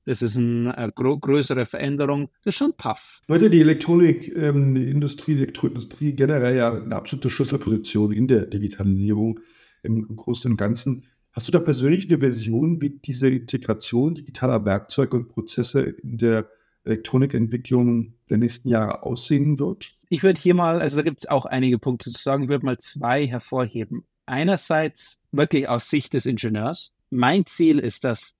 Das 0.06 0.22
ist 0.22 0.36
eine 0.36 0.76
äh, 0.76 0.90
größere 0.94 1.66
Veränderung. 1.66 2.30
Das 2.44 2.54
ist 2.54 2.58
schon 2.58 2.76
tough. 2.76 3.20
Heute 3.28 3.50
die 3.50 3.60
Elektronikindustrie, 3.60 5.32
ähm, 5.32 5.38
Elektroindustrie 5.38 6.12
generell 6.12 6.56
ja 6.56 6.72
eine 6.72 6.94
absolute 6.94 7.28
Schlüsselposition 7.28 8.12
in 8.12 8.28
der 8.28 8.46
Digitalisierung 8.46 9.40
im 9.82 10.14
Großen 10.14 10.50
und 10.50 10.56
Ganzen. 10.56 11.06
Hast 11.32 11.48
du 11.48 11.52
da 11.52 11.58
persönlich 11.58 12.08
eine 12.08 12.20
Version, 12.20 12.80
wie 12.80 12.90
diese 12.90 13.28
Integration 13.28 14.14
digitaler 14.14 14.64
Werkzeuge 14.64 15.16
und 15.16 15.28
Prozesse 15.28 15.82
in 15.82 16.18
der 16.18 16.48
Elektronikentwicklung 16.84 18.14
der 18.30 18.38
nächsten 18.38 18.68
Jahre 18.68 19.02
aussehen 19.02 19.58
wird? 19.58 19.96
Ich 20.08 20.22
würde 20.22 20.40
hier 20.40 20.54
mal, 20.54 20.80
also 20.80 20.98
da 20.98 21.02
gibt 21.02 21.18
es 21.18 21.28
auch 21.28 21.46
einige 21.46 21.80
Punkte 21.80 22.12
zu 22.12 22.22
sagen, 22.22 22.44
ich 22.44 22.48
würde 22.48 22.64
mal 22.64 22.78
zwei 22.78 23.26
hervorheben. 23.26 24.04
Einerseits 24.24 25.18
wirklich 25.32 25.68
aus 25.68 25.90
Sicht 25.90 26.12
des 26.12 26.26
Ingenieurs. 26.26 26.92
Mein 27.10 27.44
Ziel 27.46 27.80
ist, 27.80 28.04
dass 28.04 28.35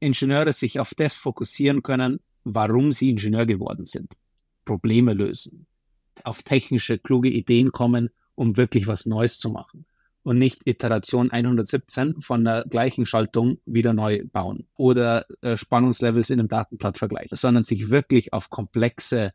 Ingenieure 0.00 0.52
sich 0.52 0.80
auf 0.80 0.94
das 0.94 1.14
fokussieren 1.14 1.82
können, 1.82 2.20
warum 2.44 2.92
sie 2.92 3.10
Ingenieur 3.10 3.46
geworden 3.46 3.86
sind. 3.86 4.14
Probleme 4.64 5.14
lösen, 5.14 5.66
auf 6.24 6.42
technische, 6.42 6.98
kluge 6.98 7.28
Ideen 7.28 7.72
kommen, 7.72 8.10
um 8.34 8.56
wirklich 8.56 8.86
was 8.86 9.06
Neues 9.06 9.38
zu 9.38 9.50
machen. 9.50 9.86
Und 10.22 10.38
nicht 10.38 10.60
Iteration 10.66 11.30
117 11.30 12.20
von 12.20 12.44
der 12.44 12.64
gleichen 12.68 13.06
Schaltung 13.06 13.58
wieder 13.64 13.94
neu 13.94 14.22
bauen 14.30 14.66
oder 14.76 15.24
äh, 15.40 15.56
Spannungslevels 15.56 16.28
in 16.28 16.40
einem 16.40 16.48
Datenblatt 16.48 16.98
vergleichen, 16.98 17.36
sondern 17.36 17.64
sich 17.64 17.88
wirklich 17.88 18.34
auf 18.34 18.50
komplexe, 18.50 19.32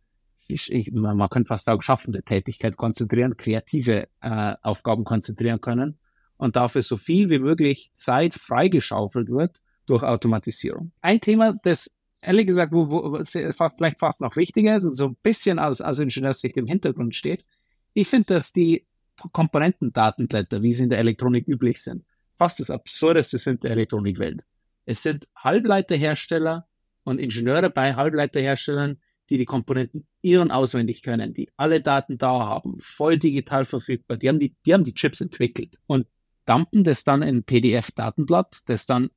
ich, 0.48 0.72
ich, 0.72 0.92
man 0.92 1.28
könnte 1.30 1.48
fast 1.48 1.66
sagen, 1.66 1.82
schaffende 1.82 2.22
Tätigkeit 2.22 2.78
konzentrieren, 2.78 3.36
kreative 3.36 4.08
äh, 4.22 4.56
Aufgaben 4.62 5.06
konzentrieren 5.06 5.60
können 5.60 5.98
und 6.38 6.56
dafür 6.56 6.84
so 6.84 6.98
viel 6.98 7.32
wie 7.32 7.40
möglich 7.40 7.90
Zeit 7.94 8.36
freigeschaufelt 8.36 9.30
wird, 9.30 9.62
durch 9.86 10.04
Automatisierung. 10.04 10.92
Ein 11.02 11.22
Thema, 11.22 11.54
das 11.64 11.94
ehrlich 12.22 12.48
gesagt, 12.48 12.74
wo, 12.74 12.90
wo 12.90 13.24
vielleicht 13.24 14.00
fast 14.00 14.22
noch 14.22 14.36
wichtiger 14.36 14.78
ist 14.78 14.84
und 14.84 14.96
so 14.96 15.08
ein 15.08 15.18
bisschen 15.22 15.60
aus, 15.60 15.82
aus 15.82 16.00
Ingenieurssicht 16.00 16.58
im 16.58 16.68
Hintergrund 16.68 17.16
steht, 17.16 17.46
ich 17.94 18.08
finde, 18.08 18.34
dass 18.34 18.52
die 18.52 18.86
Komponentendatenblätter, 19.32 20.62
wie 20.62 20.74
sie 20.74 20.84
in 20.84 20.90
der 20.90 21.00
Elektronik 21.00 21.48
üblich 21.48 21.82
sind, 21.82 22.04
fast 22.38 22.60
das 22.60 22.70
Absurdeste 22.70 23.38
sind 23.38 23.64
der 23.64 23.72
Elektronikwelt. 23.72 24.44
Es 24.86 25.04
sind 25.04 25.28
Halbleiterhersteller 25.36 26.68
und 27.04 27.20
Ingenieure 27.20 27.70
bei 27.70 27.96
Halbleiterherstellern, 27.96 29.00
die 29.30 29.38
die 29.38 29.46
Komponenten 29.46 30.06
ihren 30.22 30.52
auswendig 30.52 31.02
können, 31.02 31.34
die 31.34 31.50
alle 31.58 31.82
Daten 31.82 32.18
da 32.18 32.46
haben, 32.46 32.78
voll 32.78 33.18
digital 33.18 33.66
verfügbar. 33.66 34.18
Die 34.18 34.30
haben 34.30 34.40
die, 34.40 34.56
die 34.66 34.74
haben 34.74 34.84
die 34.84 34.94
Chips 34.94 35.22
entwickelt 35.22 35.78
und 35.88 36.08
dumpen 36.46 36.84
das 36.84 37.04
dann 37.04 37.24
in 37.24 37.44
PDF-Datenblatt, 37.44 38.60
das 38.68 38.86
dann 38.86 39.10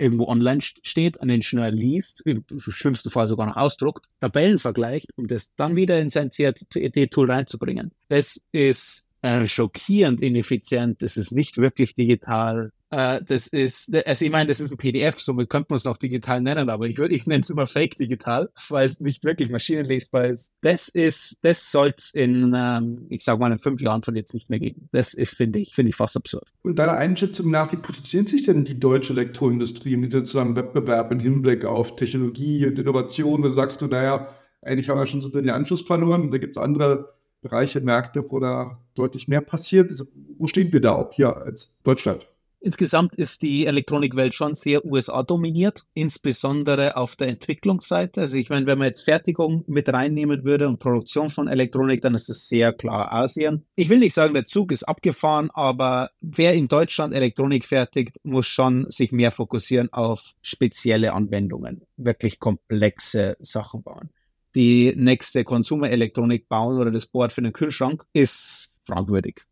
irgendwo 0.00 0.26
online 0.26 0.60
steht, 0.62 1.20
ein 1.20 1.28
Ingenieur 1.28 1.70
liest, 1.70 2.22
im 2.24 2.44
schlimmsten 2.58 3.10
Fall 3.10 3.28
sogar 3.28 3.46
noch 3.46 3.56
ausdruckt, 3.56 4.06
Tabellen 4.20 4.58
vergleicht, 4.58 5.08
um 5.16 5.26
das 5.26 5.54
dann 5.56 5.76
wieder 5.76 6.00
in 6.00 6.08
sein 6.08 6.30
CAD-Tool 6.30 7.30
reinzubringen. 7.30 7.92
Das 8.08 8.40
ist 8.52 9.04
äh, 9.22 9.46
schockierend 9.46 10.20
ineffizient, 10.20 11.02
das 11.02 11.16
ist 11.16 11.32
nicht 11.32 11.58
wirklich 11.58 11.94
digital, 11.94 12.72
äh, 12.90 13.20
das 13.24 13.46
ist, 13.46 13.94
also 14.06 14.24
ich 14.24 14.30
meine, 14.30 14.48
das 14.48 14.58
ist 14.58 14.72
ein 14.72 14.76
PDF, 14.76 15.20
somit 15.20 15.48
könnte 15.48 15.66
man 15.70 15.76
es 15.76 15.84
noch 15.84 15.96
digital 15.96 16.42
nennen, 16.42 16.68
aber 16.68 16.86
ich 16.86 16.98
würde, 16.98 17.14
ich 17.14 17.26
nenne 17.26 17.42
es 17.42 17.50
immer 17.50 17.66
Fake 17.66 17.96
digital, 17.96 18.50
weil 18.68 18.86
es 18.86 19.00
nicht 19.00 19.22
wirklich 19.24 19.48
maschinenlesbar 19.48 20.26
ist. 20.26 20.52
Das 20.60 20.88
ist, 20.88 21.36
das 21.42 21.70
soll 21.70 21.94
es 21.96 22.10
in, 22.12 22.52
ähm, 22.56 23.06
ich 23.08 23.22
sag 23.22 23.38
mal, 23.38 23.52
in 23.52 23.58
fünf 23.58 23.80
Jahren 23.80 24.02
von 24.02 24.16
jetzt 24.16 24.34
nicht 24.34 24.50
mehr 24.50 24.58
geben. 24.58 24.88
Das 24.90 25.14
ist, 25.14 25.36
finde 25.36 25.60
ich, 25.60 25.74
finde 25.74 25.90
ich 25.90 25.96
fast 25.96 26.16
absurd. 26.16 26.48
Und 26.62 26.78
deiner 26.78 26.94
Einschätzung 26.94 27.50
nach, 27.50 27.72
wie 27.72 27.76
positioniert 27.76 28.28
sich 28.28 28.42
denn 28.42 28.64
die 28.64 28.80
deutsche 28.80 29.12
Elektroindustrie 29.12 29.92
im 29.92 30.02
internationalen 30.02 30.56
Wettbewerb 30.56 31.12
im 31.12 31.20
Hinblick 31.20 31.64
auf 31.64 31.94
Technologie 31.94 32.66
und 32.66 32.78
Innovation? 32.78 33.42
Da 33.42 33.52
sagst 33.52 33.80
du, 33.82 33.86
naja, 33.86 34.28
eigentlich 34.62 34.88
haben 34.88 34.98
wir 34.98 35.06
schon 35.06 35.20
so 35.20 35.28
den 35.28 35.48
Anschluss 35.50 35.82
verloren. 35.82 36.30
Da 36.30 36.38
gibt 36.38 36.56
es 36.56 36.62
andere 36.62 37.14
Bereiche, 37.40 37.80
Märkte, 37.80 38.24
wo 38.28 38.40
da 38.40 38.80
deutlich 38.94 39.28
mehr 39.28 39.40
passiert. 39.40 39.90
Also, 39.90 40.06
wo 40.38 40.48
stehen 40.48 40.72
wir 40.72 40.80
da 40.80 40.94
auch 40.94 41.12
hier 41.12 41.36
als 41.36 41.80
Deutschland? 41.84 42.26
Insgesamt 42.62 43.14
ist 43.16 43.40
die 43.40 43.64
Elektronikwelt 43.64 44.34
schon 44.34 44.54
sehr 44.54 44.84
USA 44.84 45.22
dominiert, 45.22 45.86
insbesondere 45.94 46.96
auf 46.96 47.16
der 47.16 47.28
Entwicklungsseite. 47.28 48.20
Also 48.20 48.36
ich 48.36 48.50
meine, 48.50 48.66
wenn 48.66 48.76
man 48.76 48.88
jetzt 48.88 49.00
Fertigung 49.00 49.64
mit 49.66 49.90
reinnehmen 49.90 50.44
würde 50.44 50.68
und 50.68 50.78
Produktion 50.78 51.30
von 51.30 51.48
Elektronik, 51.48 52.02
dann 52.02 52.14
ist 52.14 52.28
es 52.28 52.48
sehr 52.48 52.74
klar 52.74 53.12
Asien. 53.12 53.64
Ich 53.76 53.88
will 53.88 53.98
nicht 53.98 54.12
sagen, 54.12 54.34
der 54.34 54.44
Zug 54.44 54.72
ist 54.72 54.82
abgefahren, 54.82 55.50
aber 55.54 56.10
wer 56.20 56.52
in 56.52 56.68
Deutschland 56.68 57.14
Elektronik 57.14 57.64
fertigt, 57.64 58.16
muss 58.24 58.46
schon 58.46 58.84
sich 58.90 59.10
mehr 59.10 59.30
fokussieren 59.30 59.90
auf 59.90 60.32
spezielle 60.42 61.14
Anwendungen, 61.14 61.86
wirklich 61.96 62.40
komplexe 62.40 63.38
Sachen 63.40 63.82
bauen. 63.82 64.10
Die 64.54 64.92
nächste 64.96 65.44
Konsumerelektronik 65.44 66.48
bauen 66.48 66.78
oder 66.78 66.90
das 66.90 67.06
Board 67.06 67.32
für 67.32 67.40
den 67.40 67.54
Kühlschrank 67.54 68.04
ist 68.12 68.78
fragwürdig. 68.84 69.46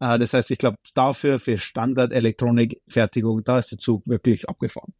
Äh, 0.00 0.18
das 0.18 0.34
heißt, 0.34 0.50
ich 0.50 0.58
glaube, 0.58 0.76
dafür, 0.94 1.38
für 1.38 1.58
Standard-Elektronikfertigung, 1.58 3.44
da 3.44 3.58
ist 3.58 3.72
der 3.72 3.78
Zug 3.78 4.06
wirklich 4.06 4.48
abgefahren. 4.48 4.92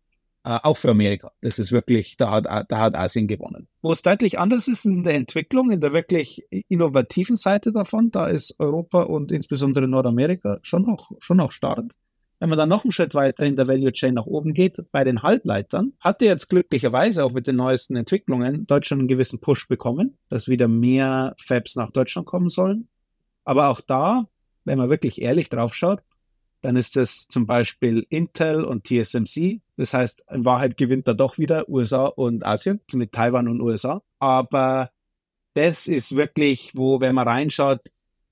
Äh, 0.46 0.58
auch 0.62 0.76
für 0.76 0.90
Amerika. 0.90 1.32
Das 1.40 1.58
ist 1.58 1.72
wirklich, 1.72 2.18
da 2.18 2.30
hat, 2.30 2.46
da 2.68 2.78
hat 2.78 2.94
Asien 2.94 3.26
gewonnen. 3.26 3.66
Wo 3.80 3.92
es 3.92 4.02
deutlich 4.02 4.38
anders 4.38 4.68
ist, 4.68 4.84
ist 4.84 4.96
in 4.96 5.04
der 5.04 5.14
Entwicklung, 5.14 5.70
in 5.70 5.80
der 5.80 5.94
wirklich 5.94 6.44
innovativen 6.68 7.36
Seite 7.36 7.72
davon. 7.72 8.10
Da 8.10 8.26
ist 8.26 8.54
Europa 8.58 9.04
und 9.04 9.32
insbesondere 9.32 9.88
Nordamerika 9.88 10.58
schon 10.62 10.82
noch, 10.82 11.12
schon 11.20 11.38
noch 11.38 11.50
stark. 11.50 11.86
Wenn 12.40 12.50
man 12.50 12.58
dann 12.58 12.68
noch 12.68 12.84
einen 12.84 12.92
Schritt 12.92 13.14
weiter 13.14 13.46
in 13.46 13.56
der 13.56 13.68
Value 13.68 13.92
Chain 13.92 14.12
nach 14.12 14.26
oben 14.26 14.52
geht, 14.52 14.76
bei 14.92 15.02
den 15.02 15.22
Halbleitern, 15.22 15.94
hatte 15.98 16.26
jetzt 16.26 16.50
glücklicherweise 16.50 17.24
auch 17.24 17.32
mit 17.32 17.46
den 17.46 17.56
neuesten 17.56 17.96
Entwicklungen 17.96 18.66
Deutschland 18.66 19.00
einen 19.00 19.08
gewissen 19.08 19.40
Push 19.40 19.66
bekommen, 19.66 20.18
dass 20.28 20.46
wieder 20.46 20.68
mehr 20.68 21.34
Fabs 21.38 21.74
nach 21.74 21.90
Deutschland 21.90 22.26
kommen 22.26 22.50
sollen. 22.50 22.88
Aber 23.44 23.68
auch 23.68 23.80
da 23.80 24.26
wenn 24.64 24.78
man 24.78 24.90
wirklich 24.90 25.20
ehrlich 25.20 25.48
drauf 25.48 25.74
schaut, 25.74 26.02
dann 26.64 26.76
ist 26.76 26.96
das 26.96 27.28
zum 27.28 27.46
Beispiel 27.46 28.06
Intel 28.08 28.64
und 28.64 28.84
TSMC. 28.86 29.60
Das 29.76 29.92
heißt, 29.92 30.24
in 30.30 30.46
Wahrheit 30.46 30.78
gewinnt 30.78 31.06
da 31.06 31.12
doch 31.12 31.36
wieder 31.36 31.68
USA 31.68 32.06
und 32.06 32.44
Asien, 32.44 32.80
mit 32.94 33.12
Taiwan 33.12 33.48
und 33.48 33.60
USA. 33.60 34.02
Aber 34.18 34.90
das 35.52 35.86
ist 35.86 36.16
wirklich, 36.16 36.72
wo, 36.74 37.00
wenn 37.00 37.14
man 37.14 37.28
reinschaut, 37.28 37.80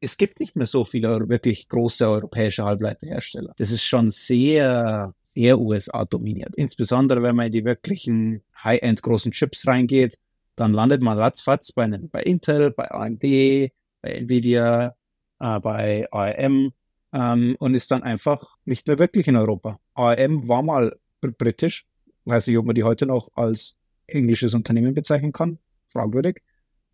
es 0.00 0.16
gibt 0.16 0.40
nicht 0.40 0.56
mehr 0.56 0.66
so 0.66 0.84
viele 0.84 1.28
wirklich 1.28 1.68
große 1.68 2.08
europäische 2.08 2.64
Halbleiterhersteller. 2.64 3.52
Das 3.58 3.70
ist 3.70 3.84
schon 3.84 4.10
sehr, 4.10 5.14
sehr 5.34 5.60
USA 5.60 6.04
dominiert. 6.06 6.54
Insbesondere, 6.56 7.22
wenn 7.22 7.36
man 7.36 7.46
in 7.46 7.52
die 7.52 7.64
wirklichen 7.64 8.42
High-End 8.64 9.02
großen 9.02 9.32
Chips 9.32 9.66
reingeht, 9.66 10.18
dann 10.56 10.72
landet 10.72 11.02
man 11.02 11.18
ratzfatz 11.18 11.72
bei, 11.72 11.86
bei 11.86 12.22
Intel, 12.22 12.70
bei 12.70 12.90
AMD, 12.90 13.20
bei 13.20 13.70
Nvidia, 14.02 14.94
äh, 15.42 15.60
bei 15.60 16.06
ARM 16.10 16.72
ähm, 17.12 17.56
und 17.58 17.74
ist 17.74 17.90
dann 17.90 18.02
einfach 18.02 18.56
nicht 18.64 18.86
mehr 18.86 18.98
wirklich 18.98 19.28
in 19.28 19.36
Europa. 19.36 19.78
ARM 19.94 20.48
war 20.48 20.62
mal 20.62 20.96
britisch, 21.20 21.84
weiß 22.24 22.46
nicht, 22.46 22.56
ob 22.56 22.66
man 22.66 22.74
die 22.74 22.84
heute 22.84 23.06
noch 23.06 23.28
als 23.34 23.76
englisches 24.06 24.54
Unternehmen 24.54 24.94
bezeichnen 24.94 25.32
kann, 25.32 25.58
fragwürdig, 25.88 26.42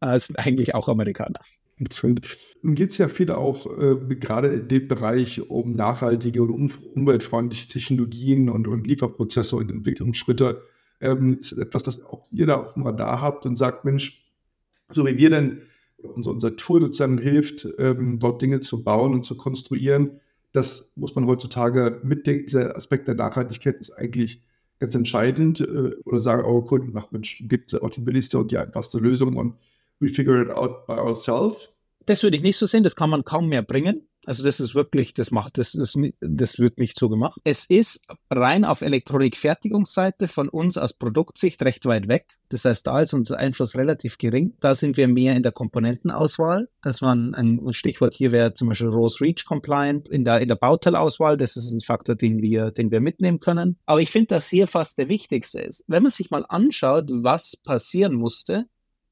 äh, 0.01 0.19
sind 0.19 0.39
eigentlich 0.39 0.75
auch 0.75 0.89
Amerikaner. 0.89 1.41
Nun 2.63 2.75
geht 2.75 2.91
es 2.91 2.99
ja 2.99 3.07
viel 3.07 3.31
auch 3.31 3.67
äh, 3.67 4.17
gerade 4.17 4.49
in 4.49 4.67
dem 4.67 4.89
Bereich 4.89 5.49
um 5.49 5.75
nachhaltige 5.75 6.43
und 6.43 6.51
um, 6.51 6.71
umweltfreundliche 6.95 7.69
Technologien 7.69 8.49
und, 8.49 8.67
und 8.67 8.85
Lieferprozesse 8.87 9.55
und 9.55 9.71
Entwicklungsschritte. 9.71 10.63
Ähm, 11.01 11.39
ist 11.39 11.53
etwas, 11.53 11.85
das 11.85 12.05
auch 12.05 12.27
ihr 12.33 12.47
da 12.47 12.57
auf 12.57 12.75
dem 12.75 12.85
habt 12.85 13.47
und 13.47 13.57
sagt, 13.57 13.85
Mensch, 13.85 14.27
so 14.89 15.07
wie 15.07 15.19
wir 15.19 15.31
denn 15.31 15.63
unser, 16.03 16.31
unser 16.31 16.57
Tool 16.57 16.81
sozusagen 16.81 17.19
hilft, 17.19 17.67
ähm, 17.79 18.19
dort 18.19 18.43
Dinge 18.43 18.61
zu 18.61 18.85
bauen 18.85 19.13
und 19.13 19.25
zu 19.25 19.37
konstruieren. 19.37 20.21
Das 20.53 20.93
muss 20.97 21.15
man 21.15 21.27
heutzutage 21.27 22.01
mitdenken. 22.03 22.47
Dieser 22.47 22.77
Aspekt 22.77 23.09
der 23.09 23.15
Nachhaltigkeit 23.15 23.77
ist 23.81 23.91
eigentlich 23.93 24.43
ganz 24.79 24.95
entscheidend. 24.95 25.61
Äh, 25.61 25.95
oder 26.05 26.21
sagen 26.21 26.45
eure 26.45 26.65
Kunden, 26.65 26.97
ach 26.97 27.11
Mensch, 27.11 27.45
gibt 27.49 27.81
auch 27.81 27.91
die 27.91 28.01
billigste 28.01 28.39
und 28.39 28.51
die 28.51 28.59
einfachste 28.59 28.99
Lösung 28.99 29.37
und 29.37 29.55
we 30.01 30.09
figure 30.09 30.43
it 30.43 30.51
out 30.51 30.87
by 30.87 30.95
ourselves. 30.95 31.71
Das 32.07 32.23
würde 32.23 32.37
ich 32.37 32.43
nicht 32.43 32.57
so 32.57 32.67
sehen, 32.67 32.85
das 32.85 32.97
kann 32.97 33.11
man 33.11 33.25
kaum 33.25 33.49
mehr 33.49 33.63
bringen. 33.63 34.09
Also 34.29 34.45
das 34.45 34.61
ist 34.61 34.75
wirklich, 34.75 35.15
das 35.15 35.31
macht, 35.31 35.57
das, 35.57 35.73
das, 35.73 35.95
das 36.21 36.59
wird 36.59 36.77
nicht 36.77 36.99
so 36.99 37.09
gemacht. 37.09 37.41
Es 37.45 37.65
ist 37.65 38.03
rein 38.31 38.67
auf 38.67 38.83
Elektronikfertigungsseite 38.83 40.29
von 40.29 40.51
uns 40.51 40.77
aus 40.77 40.93
Produktsicht 40.93 41.63
recht 41.63 41.87
weit 41.87 42.09
weg. 42.09 42.37
Das 42.51 42.67
heißt, 42.67 42.87
da 42.87 43.01
ist 43.01 43.15
unser 43.15 43.39
Einfluss 43.39 43.75
relativ 43.75 44.19
gering. 44.19 44.53
Da 44.61 44.75
sind 44.75 44.99
wir 44.99 45.09
mehr 45.09 45.35
in 45.35 45.43
der 45.43 45.53
Komponentenauswahl. 45.53 46.69
Das 46.83 47.01
war 47.01 47.15
ein, 47.15 47.59
Stichwort 47.73 48.15
hier 48.15 48.31
wäre 48.31 48.53
zum 48.53 48.69
Beispiel 48.69 48.89
Rose 48.89 49.25
Reach 49.25 49.47
Compliant 49.47 50.07
in 50.11 50.25
der, 50.25 50.43
in 50.43 50.49
der 50.49 50.57
Bauteilauswahl. 50.57 51.39
Das 51.39 51.57
ist 51.57 51.73
ein 51.73 51.81
Faktor, 51.81 52.15
den 52.15 52.43
wir, 52.43 52.71
den 52.71 52.91
wir 52.91 53.01
mitnehmen 53.01 53.41
können. 53.41 53.79
Aber 53.87 54.03
ich 54.03 54.11
finde, 54.11 54.27
dass 54.27 54.51
hier 54.51 54.67
fast 54.67 54.99
der 54.99 55.09
wichtigste 55.09 55.61
ist. 55.61 55.85
Wenn 55.87 56.03
man 56.03 56.13
sich 56.13 56.31
mal 56.31 56.45
anschaut, 56.51 57.09
was 57.09 57.57
passieren 57.57 58.13
musste, 58.13 58.67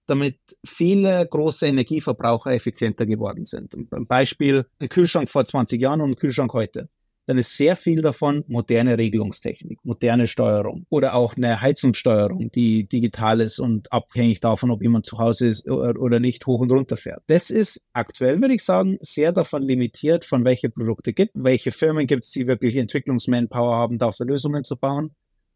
damit 0.07 0.38
viele 0.64 1.27
große 1.27 1.66
Energieverbraucher 1.66 2.53
effizienter 2.53 3.07
geworden 3.07 3.45
sind. 3.45 3.75
Ein 3.92 4.07
Beispiel, 4.07 4.66
ein 4.79 4.88
Kühlschrank 4.88 5.31
vor 5.31 5.45
20 5.45 5.81
Jahren 5.81 6.01
und 6.01 6.11
ein 6.11 6.16
Kühlschrank 6.16 6.53
heute. 6.53 6.88
Dann 7.29 7.38
ist 7.38 7.57
sehr 7.57 7.75
viel 7.75 8.03
davon 8.03 8.45
moderne 8.47 8.99
Regelungstechnik, 8.99 9.81
moderne 9.83 10.29
Steuerung 10.29 10.87
oder 10.90 11.16
auch 11.16 11.37
eine 11.37 11.61
Heizungssteuerung, 11.61 12.53
die 12.53 12.87
digital 12.87 13.40
ist 13.40 13.59
und 13.59 13.92
abhängig 13.92 14.38
davon, 14.38 14.71
ob 14.71 14.81
jemand 14.81 15.07
zu 15.07 15.19
Hause 15.19 15.49
ist 15.49 15.69
oder 15.69 16.21
nicht, 16.21 16.47
hoch 16.47 16.61
und 16.61 16.71
runter 16.71 16.97
fährt. 16.97 17.25
Das 17.27 17.51
ist 17.51 17.83
aktuell, 17.92 18.40
würde 18.40 18.55
ich 18.55 18.62
sagen, 18.62 18.97
sehr 19.01 19.33
davon 19.33 19.62
limitiert, 19.62 20.25
von 20.25 20.45
welche 20.45 20.71
Produkte 20.71 21.12
gibt, 21.12 21.33
welche 21.35 21.73
Firmen 21.73 22.07
gibt 22.07 22.27
es, 22.27 22.31
die 22.31 22.47
wirklich 22.47 22.77
Entwicklungsmanpower 22.77 23.75
haben, 23.75 23.99
dafür 23.99 24.27
Lösungen 24.27 24.62
zu 24.62 24.77
bauen. 24.77 25.11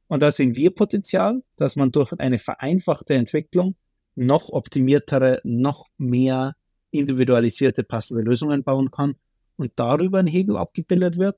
Und 0.09 0.23
da 0.23 0.33
sehen 0.33 0.57
wir 0.57 0.75
Potenzial, 0.75 1.41
dass 1.57 1.77
man 1.77 1.93
durch 1.93 2.13
eine 2.19 2.41
vereinfachte 2.41 3.15
Entwicklung 3.15 3.77
noch 4.21 4.51
optimiertere, 4.51 5.41
noch 5.45 5.87
mehr 5.97 6.55
individualisierte, 6.91 7.85
passende 7.85 8.23
Lösungen 8.23 8.63
bauen 8.63 8.91
kann 8.91 9.15
und 9.57 9.73
darüber 9.77 10.19
ein 10.19 10.27
Hebel 10.27 10.57
abgebildet 10.57 11.19
wird. 11.19 11.37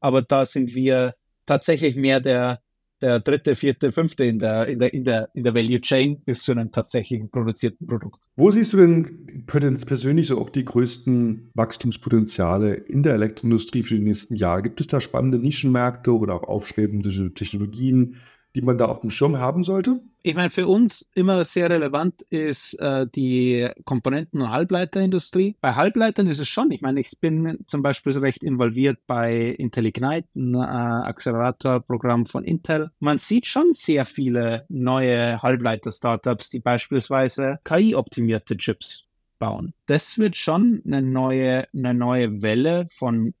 Aber 0.00 0.22
da 0.22 0.44
sind 0.44 0.74
wir 0.74 1.14
tatsächlich 1.46 1.94
mehr 1.94 2.20
der, 2.20 2.60
der 3.00 3.20
dritte, 3.20 3.54
vierte, 3.54 3.92
fünfte 3.92 4.24
in 4.24 4.38
der, 4.40 4.66
in, 4.66 4.80
der, 4.80 4.92
in, 4.92 5.04
der, 5.04 5.28
in 5.34 5.44
der 5.44 5.54
Value 5.54 5.80
Chain 5.80 6.22
bis 6.24 6.42
zu 6.42 6.52
einem 6.52 6.72
tatsächlichen 6.72 7.30
produzierten 7.30 7.86
Produkt. 7.86 8.20
Wo 8.34 8.50
siehst 8.50 8.72
du 8.72 8.78
denn 8.78 9.44
persönlich 9.46 10.26
so 10.26 10.40
auch 10.40 10.50
die 10.50 10.64
größten 10.64 11.52
Wachstumspotenziale 11.54 12.74
in 12.74 13.04
der 13.04 13.14
Elektroindustrie 13.14 13.84
für 13.84 13.94
die 13.94 14.02
nächsten 14.02 14.34
Jahre? 14.34 14.62
Gibt 14.62 14.80
es 14.80 14.88
da 14.88 15.00
spannende 15.00 15.38
Nischenmärkte 15.38 16.12
oder 16.12 16.34
auch 16.34 16.44
aufstrebende 16.44 17.32
Technologien, 17.32 18.16
die 18.54 18.62
man 18.62 18.78
da 18.78 18.86
auf 18.86 19.00
dem 19.00 19.10
Schirm 19.10 19.38
haben 19.38 19.62
sollte? 19.62 20.00
Ich 20.22 20.34
meine, 20.34 20.50
für 20.50 20.66
uns 20.66 21.08
immer 21.14 21.44
sehr 21.44 21.68
relevant 21.68 22.22
ist 22.30 22.80
äh, 22.80 23.06
die 23.14 23.68
Komponenten- 23.84 24.40
und 24.40 24.50
Halbleiterindustrie. 24.50 25.56
Bei 25.60 25.74
Halbleitern 25.74 26.28
ist 26.28 26.38
es 26.38 26.48
schon, 26.48 26.70
ich 26.70 26.80
meine, 26.80 27.00
ich 27.00 27.18
bin 27.20 27.58
zum 27.66 27.82
Beispiel 27.82 28.16
recht 28.18 28.42
involviert 28.42 28.98
bei 29.06 29.48
IntelliGnite, 29.58 30.28
ein 30.34 30.54
äh, 30.54 30.58
Accelerator-Programm 30.58 32.24
von 32.24 32.44
Intel. 32.44 32.90
Man 33.00 33.18
sieht 33.18 33.46
schon 33.46 33.72
sehr 33.74 34.06
viele 34.06 34.64
neue 34.68 35.42
Halbleiter-Startups, 35.42 36.48
die 36.50 36.60
beispielsweise 36.60 37.58
KI-optimierte 37.64 38.56
Chips 38.56 39.04
bauen. 39.38 39.74
Das 39.86 40.16
wird 40.16 40.36
schon 40.36 40.80
eine 40.86 41.02
neue, 41.02 41.66
eine 41.74 41.92
neue 41.92 42.40
Welle 42.40 42.88
von 42.92 43.34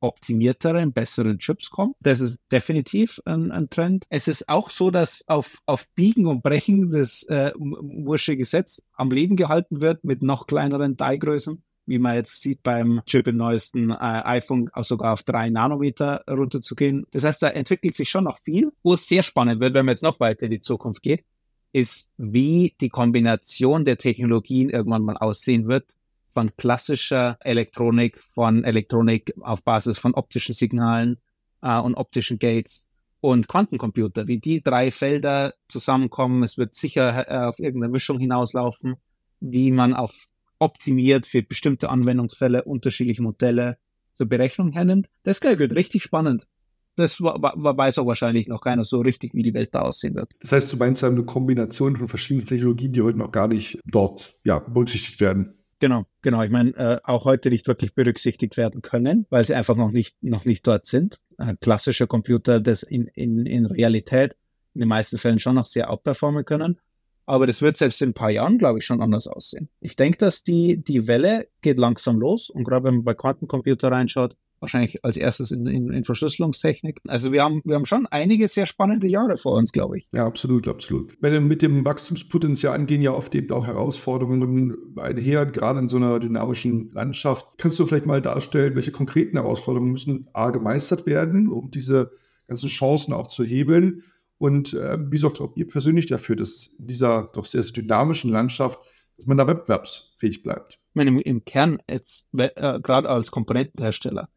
optimierteren, 0.00 0.92
besseren 0.92 1.38
Chips 1.38 1.70
kommt. 1.70 1.96
Das 2.00 2.20
ist 2.20 2.36
definitiv 2.50 3.20
ein, 3.24 3.50
ein 3.50 3.70
Trend. 3.70 4.04
Es 4.08 4.28
ist 4.28 4.48
auch 4.48 4.70
so, 4.70 4.90
dass 4.90 5.24
auf, 5.26 5.58
auf 5.66 5.88
Biegen 5.94 6.26
und 6.26 6.42
Brechen 6.42 6.90
das 6.90 7.24
äh, 7.24 7.52
Wursche 7.56 8.36
Gesetz 8.36 8.82
am 8.94 9.10
Leben 9.10 9.36
gehalten 9.36 9.80
wird 9.80 10.04
mit 10.04 10.22
noch 10.22 10.46
kleineren 10.46 10.96
Die-Größen 10.96 11.62
wie 11.88 11.98
man 11.98 12.16
jetzt 12.16 12.42
sieht 12.42 12.62
beim 12.62 13.00
Chip 13.06 13.26
im 13.26 13.38
neuesten 13.38 13.90
äh, 13.90 13.94
iPhone, 13.98 14.68
auch 14.74 14.84
sogar 14.84 15.14
auf 15.14 15.22
drei 15.22 15.48
Nanometer 15.48 16.22
runterzugehen. 16.28 17.06
Das 17.12 17.24
heißt, 17.24 17.42
da 17.42 17.48
entwickelt 17.48 17.96
sich 17.96 18.10
schon 18.10 18.24
noch 18.24 18.38
viel. 18.38 18.72
Wo 18.82 18.92
es 18.92 19.08
sehr 19.08 19.22
spannend 19.22 19.60
wird, 19.60 19.72
wenn 19.72 19.86
man 19.86 19.94
jetzt 19.94 20.02
noch 20.02 20.20
weiter 20.20 20.42
in 20.42 20.50
die 20.50 20.60
Zukunft 20.60 21.02
geht, 21.02 21.24
ist, 21.72 22.10
wie 22.18 22.74
die 22.80 22.90
Kombination 22.90 23.86
der 23.86 23.96
Technologien 23.96 24.68
irgendwann 24.68 25.02
mal 25.02 25.16
aussehen 25.16 25.66
wird 25.66 25.96
von 26.32 26.54
klassischer 26.56 27.38
Elektronik, 27.40 28.22
von 28.22 28.64
Elektronik 28.64 29.32
auf 29.40 29.64
Basis 29.64 29.98
von 29.98 30.14
optischen 30.14 30.54
Signalen 30.54 31.18
äh, 31.62 31.78
und 31.78 31.94
optischen 31.94 32.38
Gates 32.38 32.88
und 33.20 33.48
Quantencomputer, 33.48 34.26
wie 34.26 34.38
die 34.38 34.62
drei 34.62 34.90
Felder 34.90 35.54
zusammenkommen. 35.68 36.42
Es 36.42 36.58
wird 36.58 36.74
sicher 36.74 37.28
äh, 37.28 37.46
auf 37.46 37.58
irgendeine 37.58 37.90
Mischung 37.90 38.18
hinauslaufen, 38.18 38.96
wie 39.40 39.70
man 39.70 39.94
auf 39.94 40.12
optimiert 40.60 41.26
für 41.26 41.42
bestimmte 41.42 41.88
Anwendungsfälle 41.88 42.64
unterschiedliche 42.64 43.22
Modelle 43.22 43.78
zur 44.16 44.26
Berechnung 44.26 44.72
hernimmt. 44.72 45.08
Das, 45.22 45.40
ich, 45.42 45.58
wird 45.58 45.74
richtig 45.74 46.02
spannend. 46.02 46.48
Das 46.96 47.20
weiß 47.20 47.98
auch 47.98 48.06
wahrscheinlich 48.06 48.48
noch 48.48 48.60
keiner 48.60 48.84
so 48.84 49.00
richtig, 49.00 49.32
wie 49.32 49.44
die 49.44 49.54
Welt 49.54 49.72
da 49.72 49.82
aussehen 49.82 50.16
wird. 50.16 50.32
Das 50.40 50.50
heißt, 50.50 50.72
du 50.72 50.78
meinst 50.78 51.04
eine 51.04 51.22
Kombination 51.24 51.96
von 51.96 52.08
verschiedenen 52.08 52.46
Technologien, 52.46 52.92
die 52.92 53.02
heute 53.02 53.18
noch 53.18 53.30
gar 53.30 53.46
nicht 53.46 53.78
dort 53.84 54.36
ja, 54.42 54.58
berücksichtigt 54.58 55.20
werden. 55.20 55.57
Genau, 55.80 56.06
genau. 56.22 56.42
Ich 56.42 56.50
meine, 56.50 56.74
äh, 56.76 57.00
auch 57.04 57.24
heute 57.24 57.50
nicht 57.50 57.68
wirklich 57.68 57.94
berücksichtigt 57.94 58.56
werden 58.56 58.82
können, 58.82 59.26
weil 59.30 59.44
sie 59.44 59.54
einfach 59.54 59.76
noch 59.76 59.92
nicht, 59.92 60.16
noch 60.22 60.44
nicht 60.44 60.66
dort 60.66 60.86
sind. 60.86 61.20
Ein 61.36 61.58
klassischer 61.60 62.06
Computer, 62.06 62.60
das 62.60 62.82
in, 62.82 63.06
in, 63.14 63.46
in 63.46 63.66
Realität 63.66 64.34
in 64.74 64.80
den 64.80 64.88
meisten 64.88 65.18
Fällen 65.18 65.38
schon 65.38 65.54
noch 65.54 65.66
sehr 65.66 65.90
outperformen 65.90 66.44
können. 66.44 66.78
Aber 67.26 67.46
das 67.46 67.60
wird 67.60 67.76
selbst 67.76 68.00
in 68.00 68.10
ein 68.10 68.14
paar 68.14 68.30
Jahren, 68.30 68.58
glaube 68.58 68.78
ich, 68.78 68.86
schon 68.86 69.02
anders 69.02 69.26
aussehen. 69.26 69.68
Ich 69.80 69.96
denke, 69.96 70.18
dass 70.18 70.42
die, 70.42 70.82
die 70.82 71.06
Welle 71.06 71.48
geht 71.60 71.78
langsam 71.78 72.18
los 72.18 72.48
und 72.48 72.64
gerade 72.64 72.84
wenn 72.84 72.94
man 72.96 73.04
bei 73.04 73.14
Quantencomputer 73.14 73.90
reinschaut, 73.90 74.34
wahrscheinlich 74.60 75.04
als 75.04 75.16
erstes 75.16 75.50
in, 75.50 75.66
in, 75.66 75.92
in, 75.92 76.04
Verschlüsselungstechnik. 76.04 77.00
Also 77.06 77.32
wir 77.32 77.42
haben, 77.42 77.62
wir 77.64 77.74
haben 77.74 77.86
schon 77.86 78.06
einige 78.06 78.48
sehr 78.48 78.66
spannende 78.66 79.06
Jahre 79.06 79.36
vor 79.36 79.54
uns, 79.54 79.72
glaube 79.72 79.98
ich. 79.98 80.08
Ja, 80.12 80.26
absolut, 80.26 80.68
absolut. 80.68 81.16
Wenn 81.20 81.46
mit 81.46 81.62
dem 81.62 81.84
Wachstumspotenzial 81.84 82.84
gehen 82.86 83.02
ja 83.02 83.12
oft 83.12 83.34
eben 83.34 83.50
auch 83.52 83.66
Herausforderungen 83.66 84.76
einher, 84.96 85.46
gerade 85.46 85.80
in 85.80 85.88
so 85.88 85.96
einer 85.96 86.18
dynamischen 86.18 86.90
Landschaft. 86.92 87.46
Kannst 87.58 87.78
du 87.78 87.86
vielleicht 87.86 88.06
mal 88.06 88.22
darstellen, 88.22 88.74
welche 88.74 88.92
konkreten 88.92 89.36
Herausforderungen 89.36 89.92
müssen 89.92 90.28
A 90.32 90.50
gemeistert 90.50 91.06
werden, 91.06 91.48
um 91.48 91.70
diese 91.70 92.12
ganzen 92.46 92.68
Chancen 92.68 93.12
auch 93.12 93.26
zu 93.28 93.44
hebeln? 93.44 94.02
Und 94.38 94.72
äh, 94.74 94.98
wie 95.10 95.18
sorgt 95.18 95.40
auch 95.40 95.56
ihr 95.56 95.66
persönlich 95.66 96.06
dafür, 96.06 96.36
dass 96.36 96.68
in 96.78 96.86
dieser 96.86 97.28
doch 97.34 97.44
sehr, 97.44 97.62
sehr 97.62 97.72
dynamischen 97.72 98.30
Landschaft, 98.30 98.78
dass 99.16 99.26
man 99.26 99.36
da 99.36 99.46
wettbewerbsfähig 99.46 100.42
bleibt? 100.42 100.78
Ich 100.90 100.94
meine, 100.94 101.20
im, 101.20 101.44
Kern 101.44 101.78
jetzt, 101.90 102.28
äh, 102.36 102.80
gerade 102.80 103.08
als 103.08 103.30
Komponentenhersteller, 103.30 104.28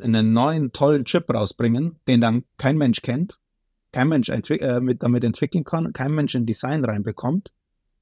einen 0.00 0.32
neuen, 0.32 0.72
tollen 0.72 1.04
Chip 1.04 1.32
rausbringen, 1.32 1.96
den 2.06 2.20
dann 2.20 2.44
kein 2.56 2.76
Mensch 2.76 3.02
kennt, 3.02 3.38
kein 3.92 4.08
Mensch 4.08 4.28
äh, 4.28 4.80
mit, 4.80 5.02
damit 5.02 5.24
entwickeln 5.24 5.64
kann, 5.64 5.92
kein 5.92 6.12
Mensch 6.12 6.34
ein 6.34 6.46
Design 6.46 6.84
reinbekommt, 6.84 7.52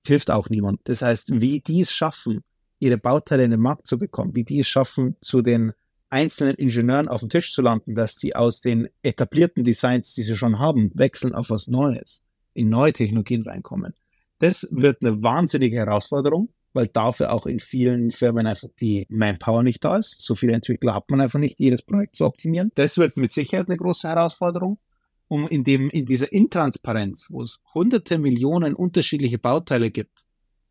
hilft 0.05 0.31
auch 0.31 0.49
niemand. 0.49 0.81
Das 0.85 1.03
heißt, 1.03 1.41
wie 1.41 1.61
die 1.61 1.81
es 1.81 1.93
schaffen, 1.93 2.43
ihre 2.79 2.99
Bauteile 2.99 3.45
in 3.45 3.51
den 3.51 3.61
Markt 3.61 3.87
zu 3.87 3.99
bekommen, 3.99 4.35
wie 4.35 4.45
die 4.45 4.61
es 4.61 4.69
schaffen, 4.69 5.17
zu 5.21 5.43
den 5.43 5.73
einzelnen 6.09 6.55
Ingenieuren 6.57 7.09
auf 7.09 7.21
den 7.21 7.31
Tisch 7.31 7.53
zu 7.53 7.63
landen, 7.63 7.95
dass 7.95 8.15
sie 8.17 8.35
aus 8.35 8.61
den 8.61 8.89
etablierten 9.03 9.65
Designs, 9.65 10.15
die 10.15 10.23
sie 10.23 10.37
schon 10.37 10.59
haben, 10.59 10.91
wechseln 10.95 11.35
auf 11.35 11.51
was 11.51 11.67
Neues, 11.67 12.23
in 12.55 12.69
neue 12.69 12.93
Technologien 12.93 13.43
reinkommen. 13.43 13.95
Das 14.39 14.69
wird 14.71 15.03
eine 15.03 15.23
wahnsinnige 15.23 15.77
Herausforderung, 15.77 16.51
weil 16.77 16.89
dafür 16.89 17.33
auch 17.33 17.47
in 17.47 17.59
vielen 17.59 18.11
Firmen 18.11 18.47
einfach 18.47 18.69
die 18.81 19.07
Manpower 19.09 19.62
nicht 19.62 19.83
da 19.83 19.97
ist. 19.97 20.21
So 20.21 20.35
viele 20.35 20.53
Entwickler 20.53 20.95
hat 20.95 21.11
man 21.11 21.23
einfach 21.23 21.39
nicht, 21.39 21.59
jedes 21.59 21.83
Projekt 21.83 22.17
zu 22.17 22.27
optimieren. 22.27 22.71
Das 22.75 22.99
wird 22.99 23.17
mit 23.17 23.33
Sicherheit 23.33 23.69
eine 23.69 23.79
große 23.79 24.07
Herausforderung, 24.07 24.79
um 25.27 25.49
in, 25.49 25.65
dem, 25.65 25.89
in 25.89 26.05
dieser 26.05 26.31
Intransparenz, 26.31 27.29
wo 27.31 27.43
es 27.43 27.62
hunderte 27.75 28.19
Millionen 28.19 28.75
unterschiedliche 28.75 29.39
Bauteile 29.39 29.91
gibt, 29.91 30.25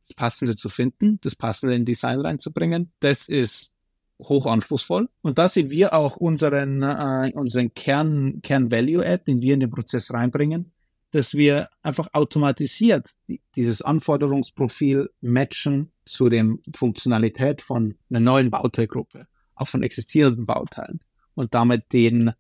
das 0.08 0.14
Passende 0.16 0.56
zu 0.56 0.70
finden, 0.70 1.20
das 1.24 1.36
Passende 1.36 1.76
in 1.76 1.86
Design 1.86 2.22
reinzubringen. 2.22 2.92
Das 3.00 3.28
ist 3.28 3.76
hoch 4.20 4.46
anspruchsvoll. 4.46 5.10
Und 5.24 5.40
da 5.40 5.50
sehen 5.50 5.72
wir 5.72 5.94
auch 5.94 6.18
unseren, 6.18 6.84
äh, 6.84 7.32
unseren 7.34 7.74
Kern, 7.74 8.42
Kern 8.44 8.72
Value 8.72 9.04
Add, 9.04 9.24
den 9.26 9.42
wir 9.42 9.56
in 9.56 9.60
den 9.60 9.72
Prozess 9.72 10.14
reinbringen, 10.14 10.72
dass 11.16 11.34
wir 11.34 11.70
einfach 11.82 12.10
automatisiert 12.12 13.12
die, 13.30 13.40
dieses 13.56 13.82
Anforderungsprofil 13.82 15.10
matchen 15.22 15.94
zu 16.06 16.28
der 16.28 16.46
Funktionalität 16.76 17.62
von 17.62 17.96
einer 18.10 18.20
neuen 18.20 18.52
Bauteilgruppe, 18.52 19.26
auch 19.56 19.70
von 19.70 19.82
existierenden 19.82 20.46
Bauteilen 20.46 21.00
und 21.34 21.54
damit 21.54 21.94
den, 21.94 22.34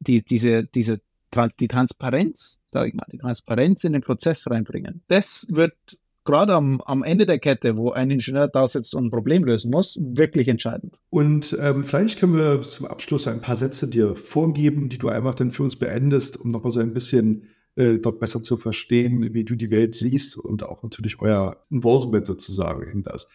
die, 0.00 0.24
diese, 0.24 0.64
diese, 0.64 1.00
die 1.60 1.68
Transparenz, 1.68 2.60
sage 2.64 2.88
ich 2.88 2.94
mal, 2.94 3.06
die 3.12 3.18
Transparenz 3.18 3.84
in 3.84 3.92
den 3.92 4.02
Prozess 4.02 4.50
reinbringen. 4.50 5.04
Das 5.06 5.46
wird 5.48 5.76
gerade 6.24 6.54
am, 6.54 6.80
am 6.80 7.04
Ende 7.04 7.26
der 7.26 7.38
Kette, 7.38 7.76
wo 7.76 7.92
ein 7.92 8.10
Ingenieur 8.10 8.48
da 8.48 8.66
sitzt 8.66 8.96
und 8.96 9.04
ein 9.04 9.10
Problem 9.12 9.44
lösen 9.44 9.70
muss, 9.70 10.00
wirklich 10.02 10.48
entscheidend. 10.48 10.98
Und 11.10 11.56
ähm, 11.60 11.84
vielleicht 11.84 12.18
können 12.18 12.34
wir 12.34 12.60
zum 12.62 12.86
Abschluss 12.86 13.28
ein 13.28 13.40
paar 13.40 13.56
Sätze 13.56 13.86
dir 13.86 14.16
vorgeben, 14.16 14.88
die 14.88 14.98
du 14.98 15.10
einfach 15.10 15.36
dann 15.36 15.52
für 15.52 15.62
uns 15.62 15.76
beendest, 15.76 16.40
um 16.40 16.50
nochmal 16.50 16.72
so 16.72 16.80
ein 16.80 16.92
bisschen 16.92 17.46
äh, 17.76 17.98
dort 17.98 18.20
besser 18.20 18.42
zu 18.42 18.56
verstehen, 18.56 19.34
wie 19.34 19.44
du 19.44 19.54
die 19.54 19.70
Welt 19.70 19.94
siehst 19.94 20.36
und 20.36 20.62
auch 20.62 20.82
natürlich 20.82 21.20
euer 21.20 21.64
Involvement 21.70 22.26
sozusagen 22.26 22.82
in 22.82 23.02
das. 23.02 23.28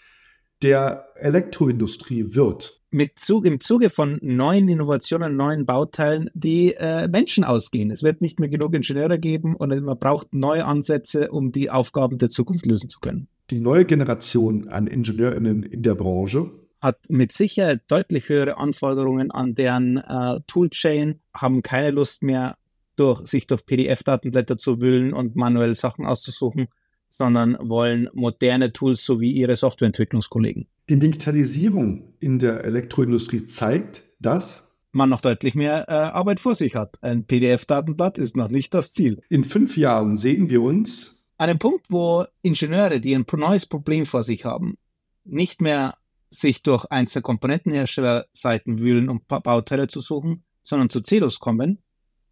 Der 0.62 1.08
Elektroindustrie 1.16 2.36
wird 2.36 2.82
mit 2.92 3.18
Zug, 3.20 3.46
im 3.46 3.62
Zuge 3.62 3.90
von 3.90 4.20
neuen 4.22 4.68
Innovationen, 4.68 5.38
neuen 5.38 5.66
Bauteilen 5.66 6.30
die 6.34 6.74
äh, 6.78 7.08
Menschen 7.08 7.46
ausgehen. 7.46 7.90
Es 7.90 8.04
wird 8.04 8.20
nicht 8.20 8.40
mehr 8.40 8.50
genug 8.50 8.74
Ingenieure 8.74 9.18
geben 9.18 9.56
und 9.56 9.70
man 9.84 9.98
braucht 9.98 10.34
neue 10.34 10.66
Ansätze, 10.66 11.32
um 11.32 11.54
die 11.54 11.70
Aufgaben 11.70 12.18
der 12.18 12.30
Zukunft 12.30 12.66
lösen 12.66 12.90
zu 12.90 13.00
können. 13.00 13.30
Die 13.50 13.62
neue 13.62 13.86
Generation 13.86 14.68
an 14.68 14.88
IngenieurInnen 14.88 15.64
in 15.64 15.84
der 15.84 15.96
Branche 15.96 16.52
hat 16.82 16.98
mit 17.10 17.32
Sicherheit 17.32 17.82
deutlich 17.88 18.28
höhere 18.28 18.58
Anforderungen 18.58 19.32
an 19.32 19.56
deren 19.56 19.98
äh, 19.98 20.42
Toolchain, 20.48 21.22
haben 21.34 21.62
keine 21.62 21.92
Lust 21.92 22.24
mehr, 22.24 22.58
durch, 22.96 23.26
sich 23.28 23.48
durch 23.48 23.66
PDF-Datenblätter 23.66 24.58
zu 24.58 24.80
wühlen 24.82 25.14
und 25.14 25.36
manuell 25.36 25.76
Sachen 25.76 26.06
auszusuchen, 26.06 26.68
sondern 27.10 27.58
wollen 27.62 28.10
moderne 28.14 28.74
Tools 28.74 29.06
sowie 29.06 29.32
ihre 29.32 29.56
Softwareentwicklungskollegen. 29.56 30.68
Die 30.90 31.00
Digitalisierung 31.00 32.14
in 32.20 32.40
der 32.40 32.64
Elektroindustrie 32.64 33.46
zeigt, 33.46 34.04
dass 34.20 34.72
man 34.92 35.10
noch 35.10 35.22
deutlich 35.22 35.56
mehr 35.56 35.86
äh, 35.88 35.94
Arbeit 35.94 36.40
vor 36.40 36.56
sich 36.56 36.76
hat. 36.76 36.98
Ein 37.02 37.26
PDF-Datenblatt 37.26 38.18
ist 38.18 38.36
noch 38.36 38.50
nicht 38.50 38.74
das 38.74 38.92
Ziel. 38.92 39.22
In 39.30 39.44
fünf 39.44 39.78
Jahren 39.78 40.18
sehen 40.18 40.50
wir 40.50 40.62
uns 40.62 41.26
an 41.38 41.50
einem 41.50 41.60
Punkt, 41.60 41.88
wo 41.90 42.26
Ingenieure, 42.44 43.00
die 43.00 43.16
ein 43.16 43.26
neues 43.36 43.66
Problem 43.66 44.06
vor 44.06 44.24
sich 44.24 44.46
haben, 44.46 44.78
nicht 45.24 45.62
mehr 45.62 45.98
sich 46.30 46.62
durch 46.62 46.86
einzelne 46.86 47.24
Komponentenherstellerseiten 47.24 48.80
wühlen, 48.80 49.10
um 49.10 49.22
Bauteile 49.28 49.88
zu 49.88 50.02
suchen, 50.02 50.44
sondern 50.64 50.90
zu 50.90 51.02
CELOS 51.02 51.40
kommen, 51.40 51.80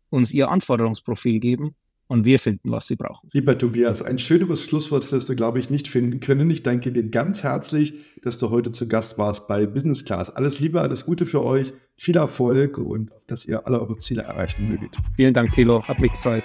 uns 0.10 0.34
ihr 0.34 0.50
Anforderungsprofil 0.50 1.40
geben 1.40 1.76
und 2.08 2.26
wir 2.26 2.40
finden, 2.40 2.72
was 2.72 2.88
sie 2.88 2.96
brauchen. 2.96 3.30
Lieber 3.34 3.58
Tobias, 3.58 4.02
ein 4.02 4.20
schöneres 4.20 4.64
Schlusswort 4.64 5.10
wirst 5.12 5.30
du, 5.30 5.36
glaube 5.36 5.60
ich, 5.60 5.70
nicht 5.70 5.88
finden 5.88 6.20
können. 6.20 6.50
Ich 6.50 6.64
danke 6.64 6.92
dir 6.92 7.08
ganz 7.08 7.44
herzlich, 7.44 7.94
dass 8.24 8.40
du 8.40 8.50
heute 8.50 8.72
zu 8.72 8.88
Gast 8.88 9.18
warst 9.18 9.48
bei 9.48 9.66
Business 9.66 10.04
Class. 10.04 10.36
Alles 10.36 10.60
Liebe, 10.60 10.82
alles 10.82 11.06
Gute 11.06 11.26
für 11.26 11.46
euch, 11.46 11.72
viel 11.96 12.18
Erfolg 12.18 12.78
und 12.78 13.12
dass 13.28 13.46
ihr 13.46 13.66
alle 13.66 13.80
eure 13.80 13.98
Ziele 13.98 14.24
erreichen 14.24 14.68
möget. 14.68 14.98
Vielen 15.16 15.34
Dank, 15.34 15.54
Thilo. 15.54 15.84
Hat 15.84 16.00
mich 16.00 16.12
gefreut. 16.12 16.44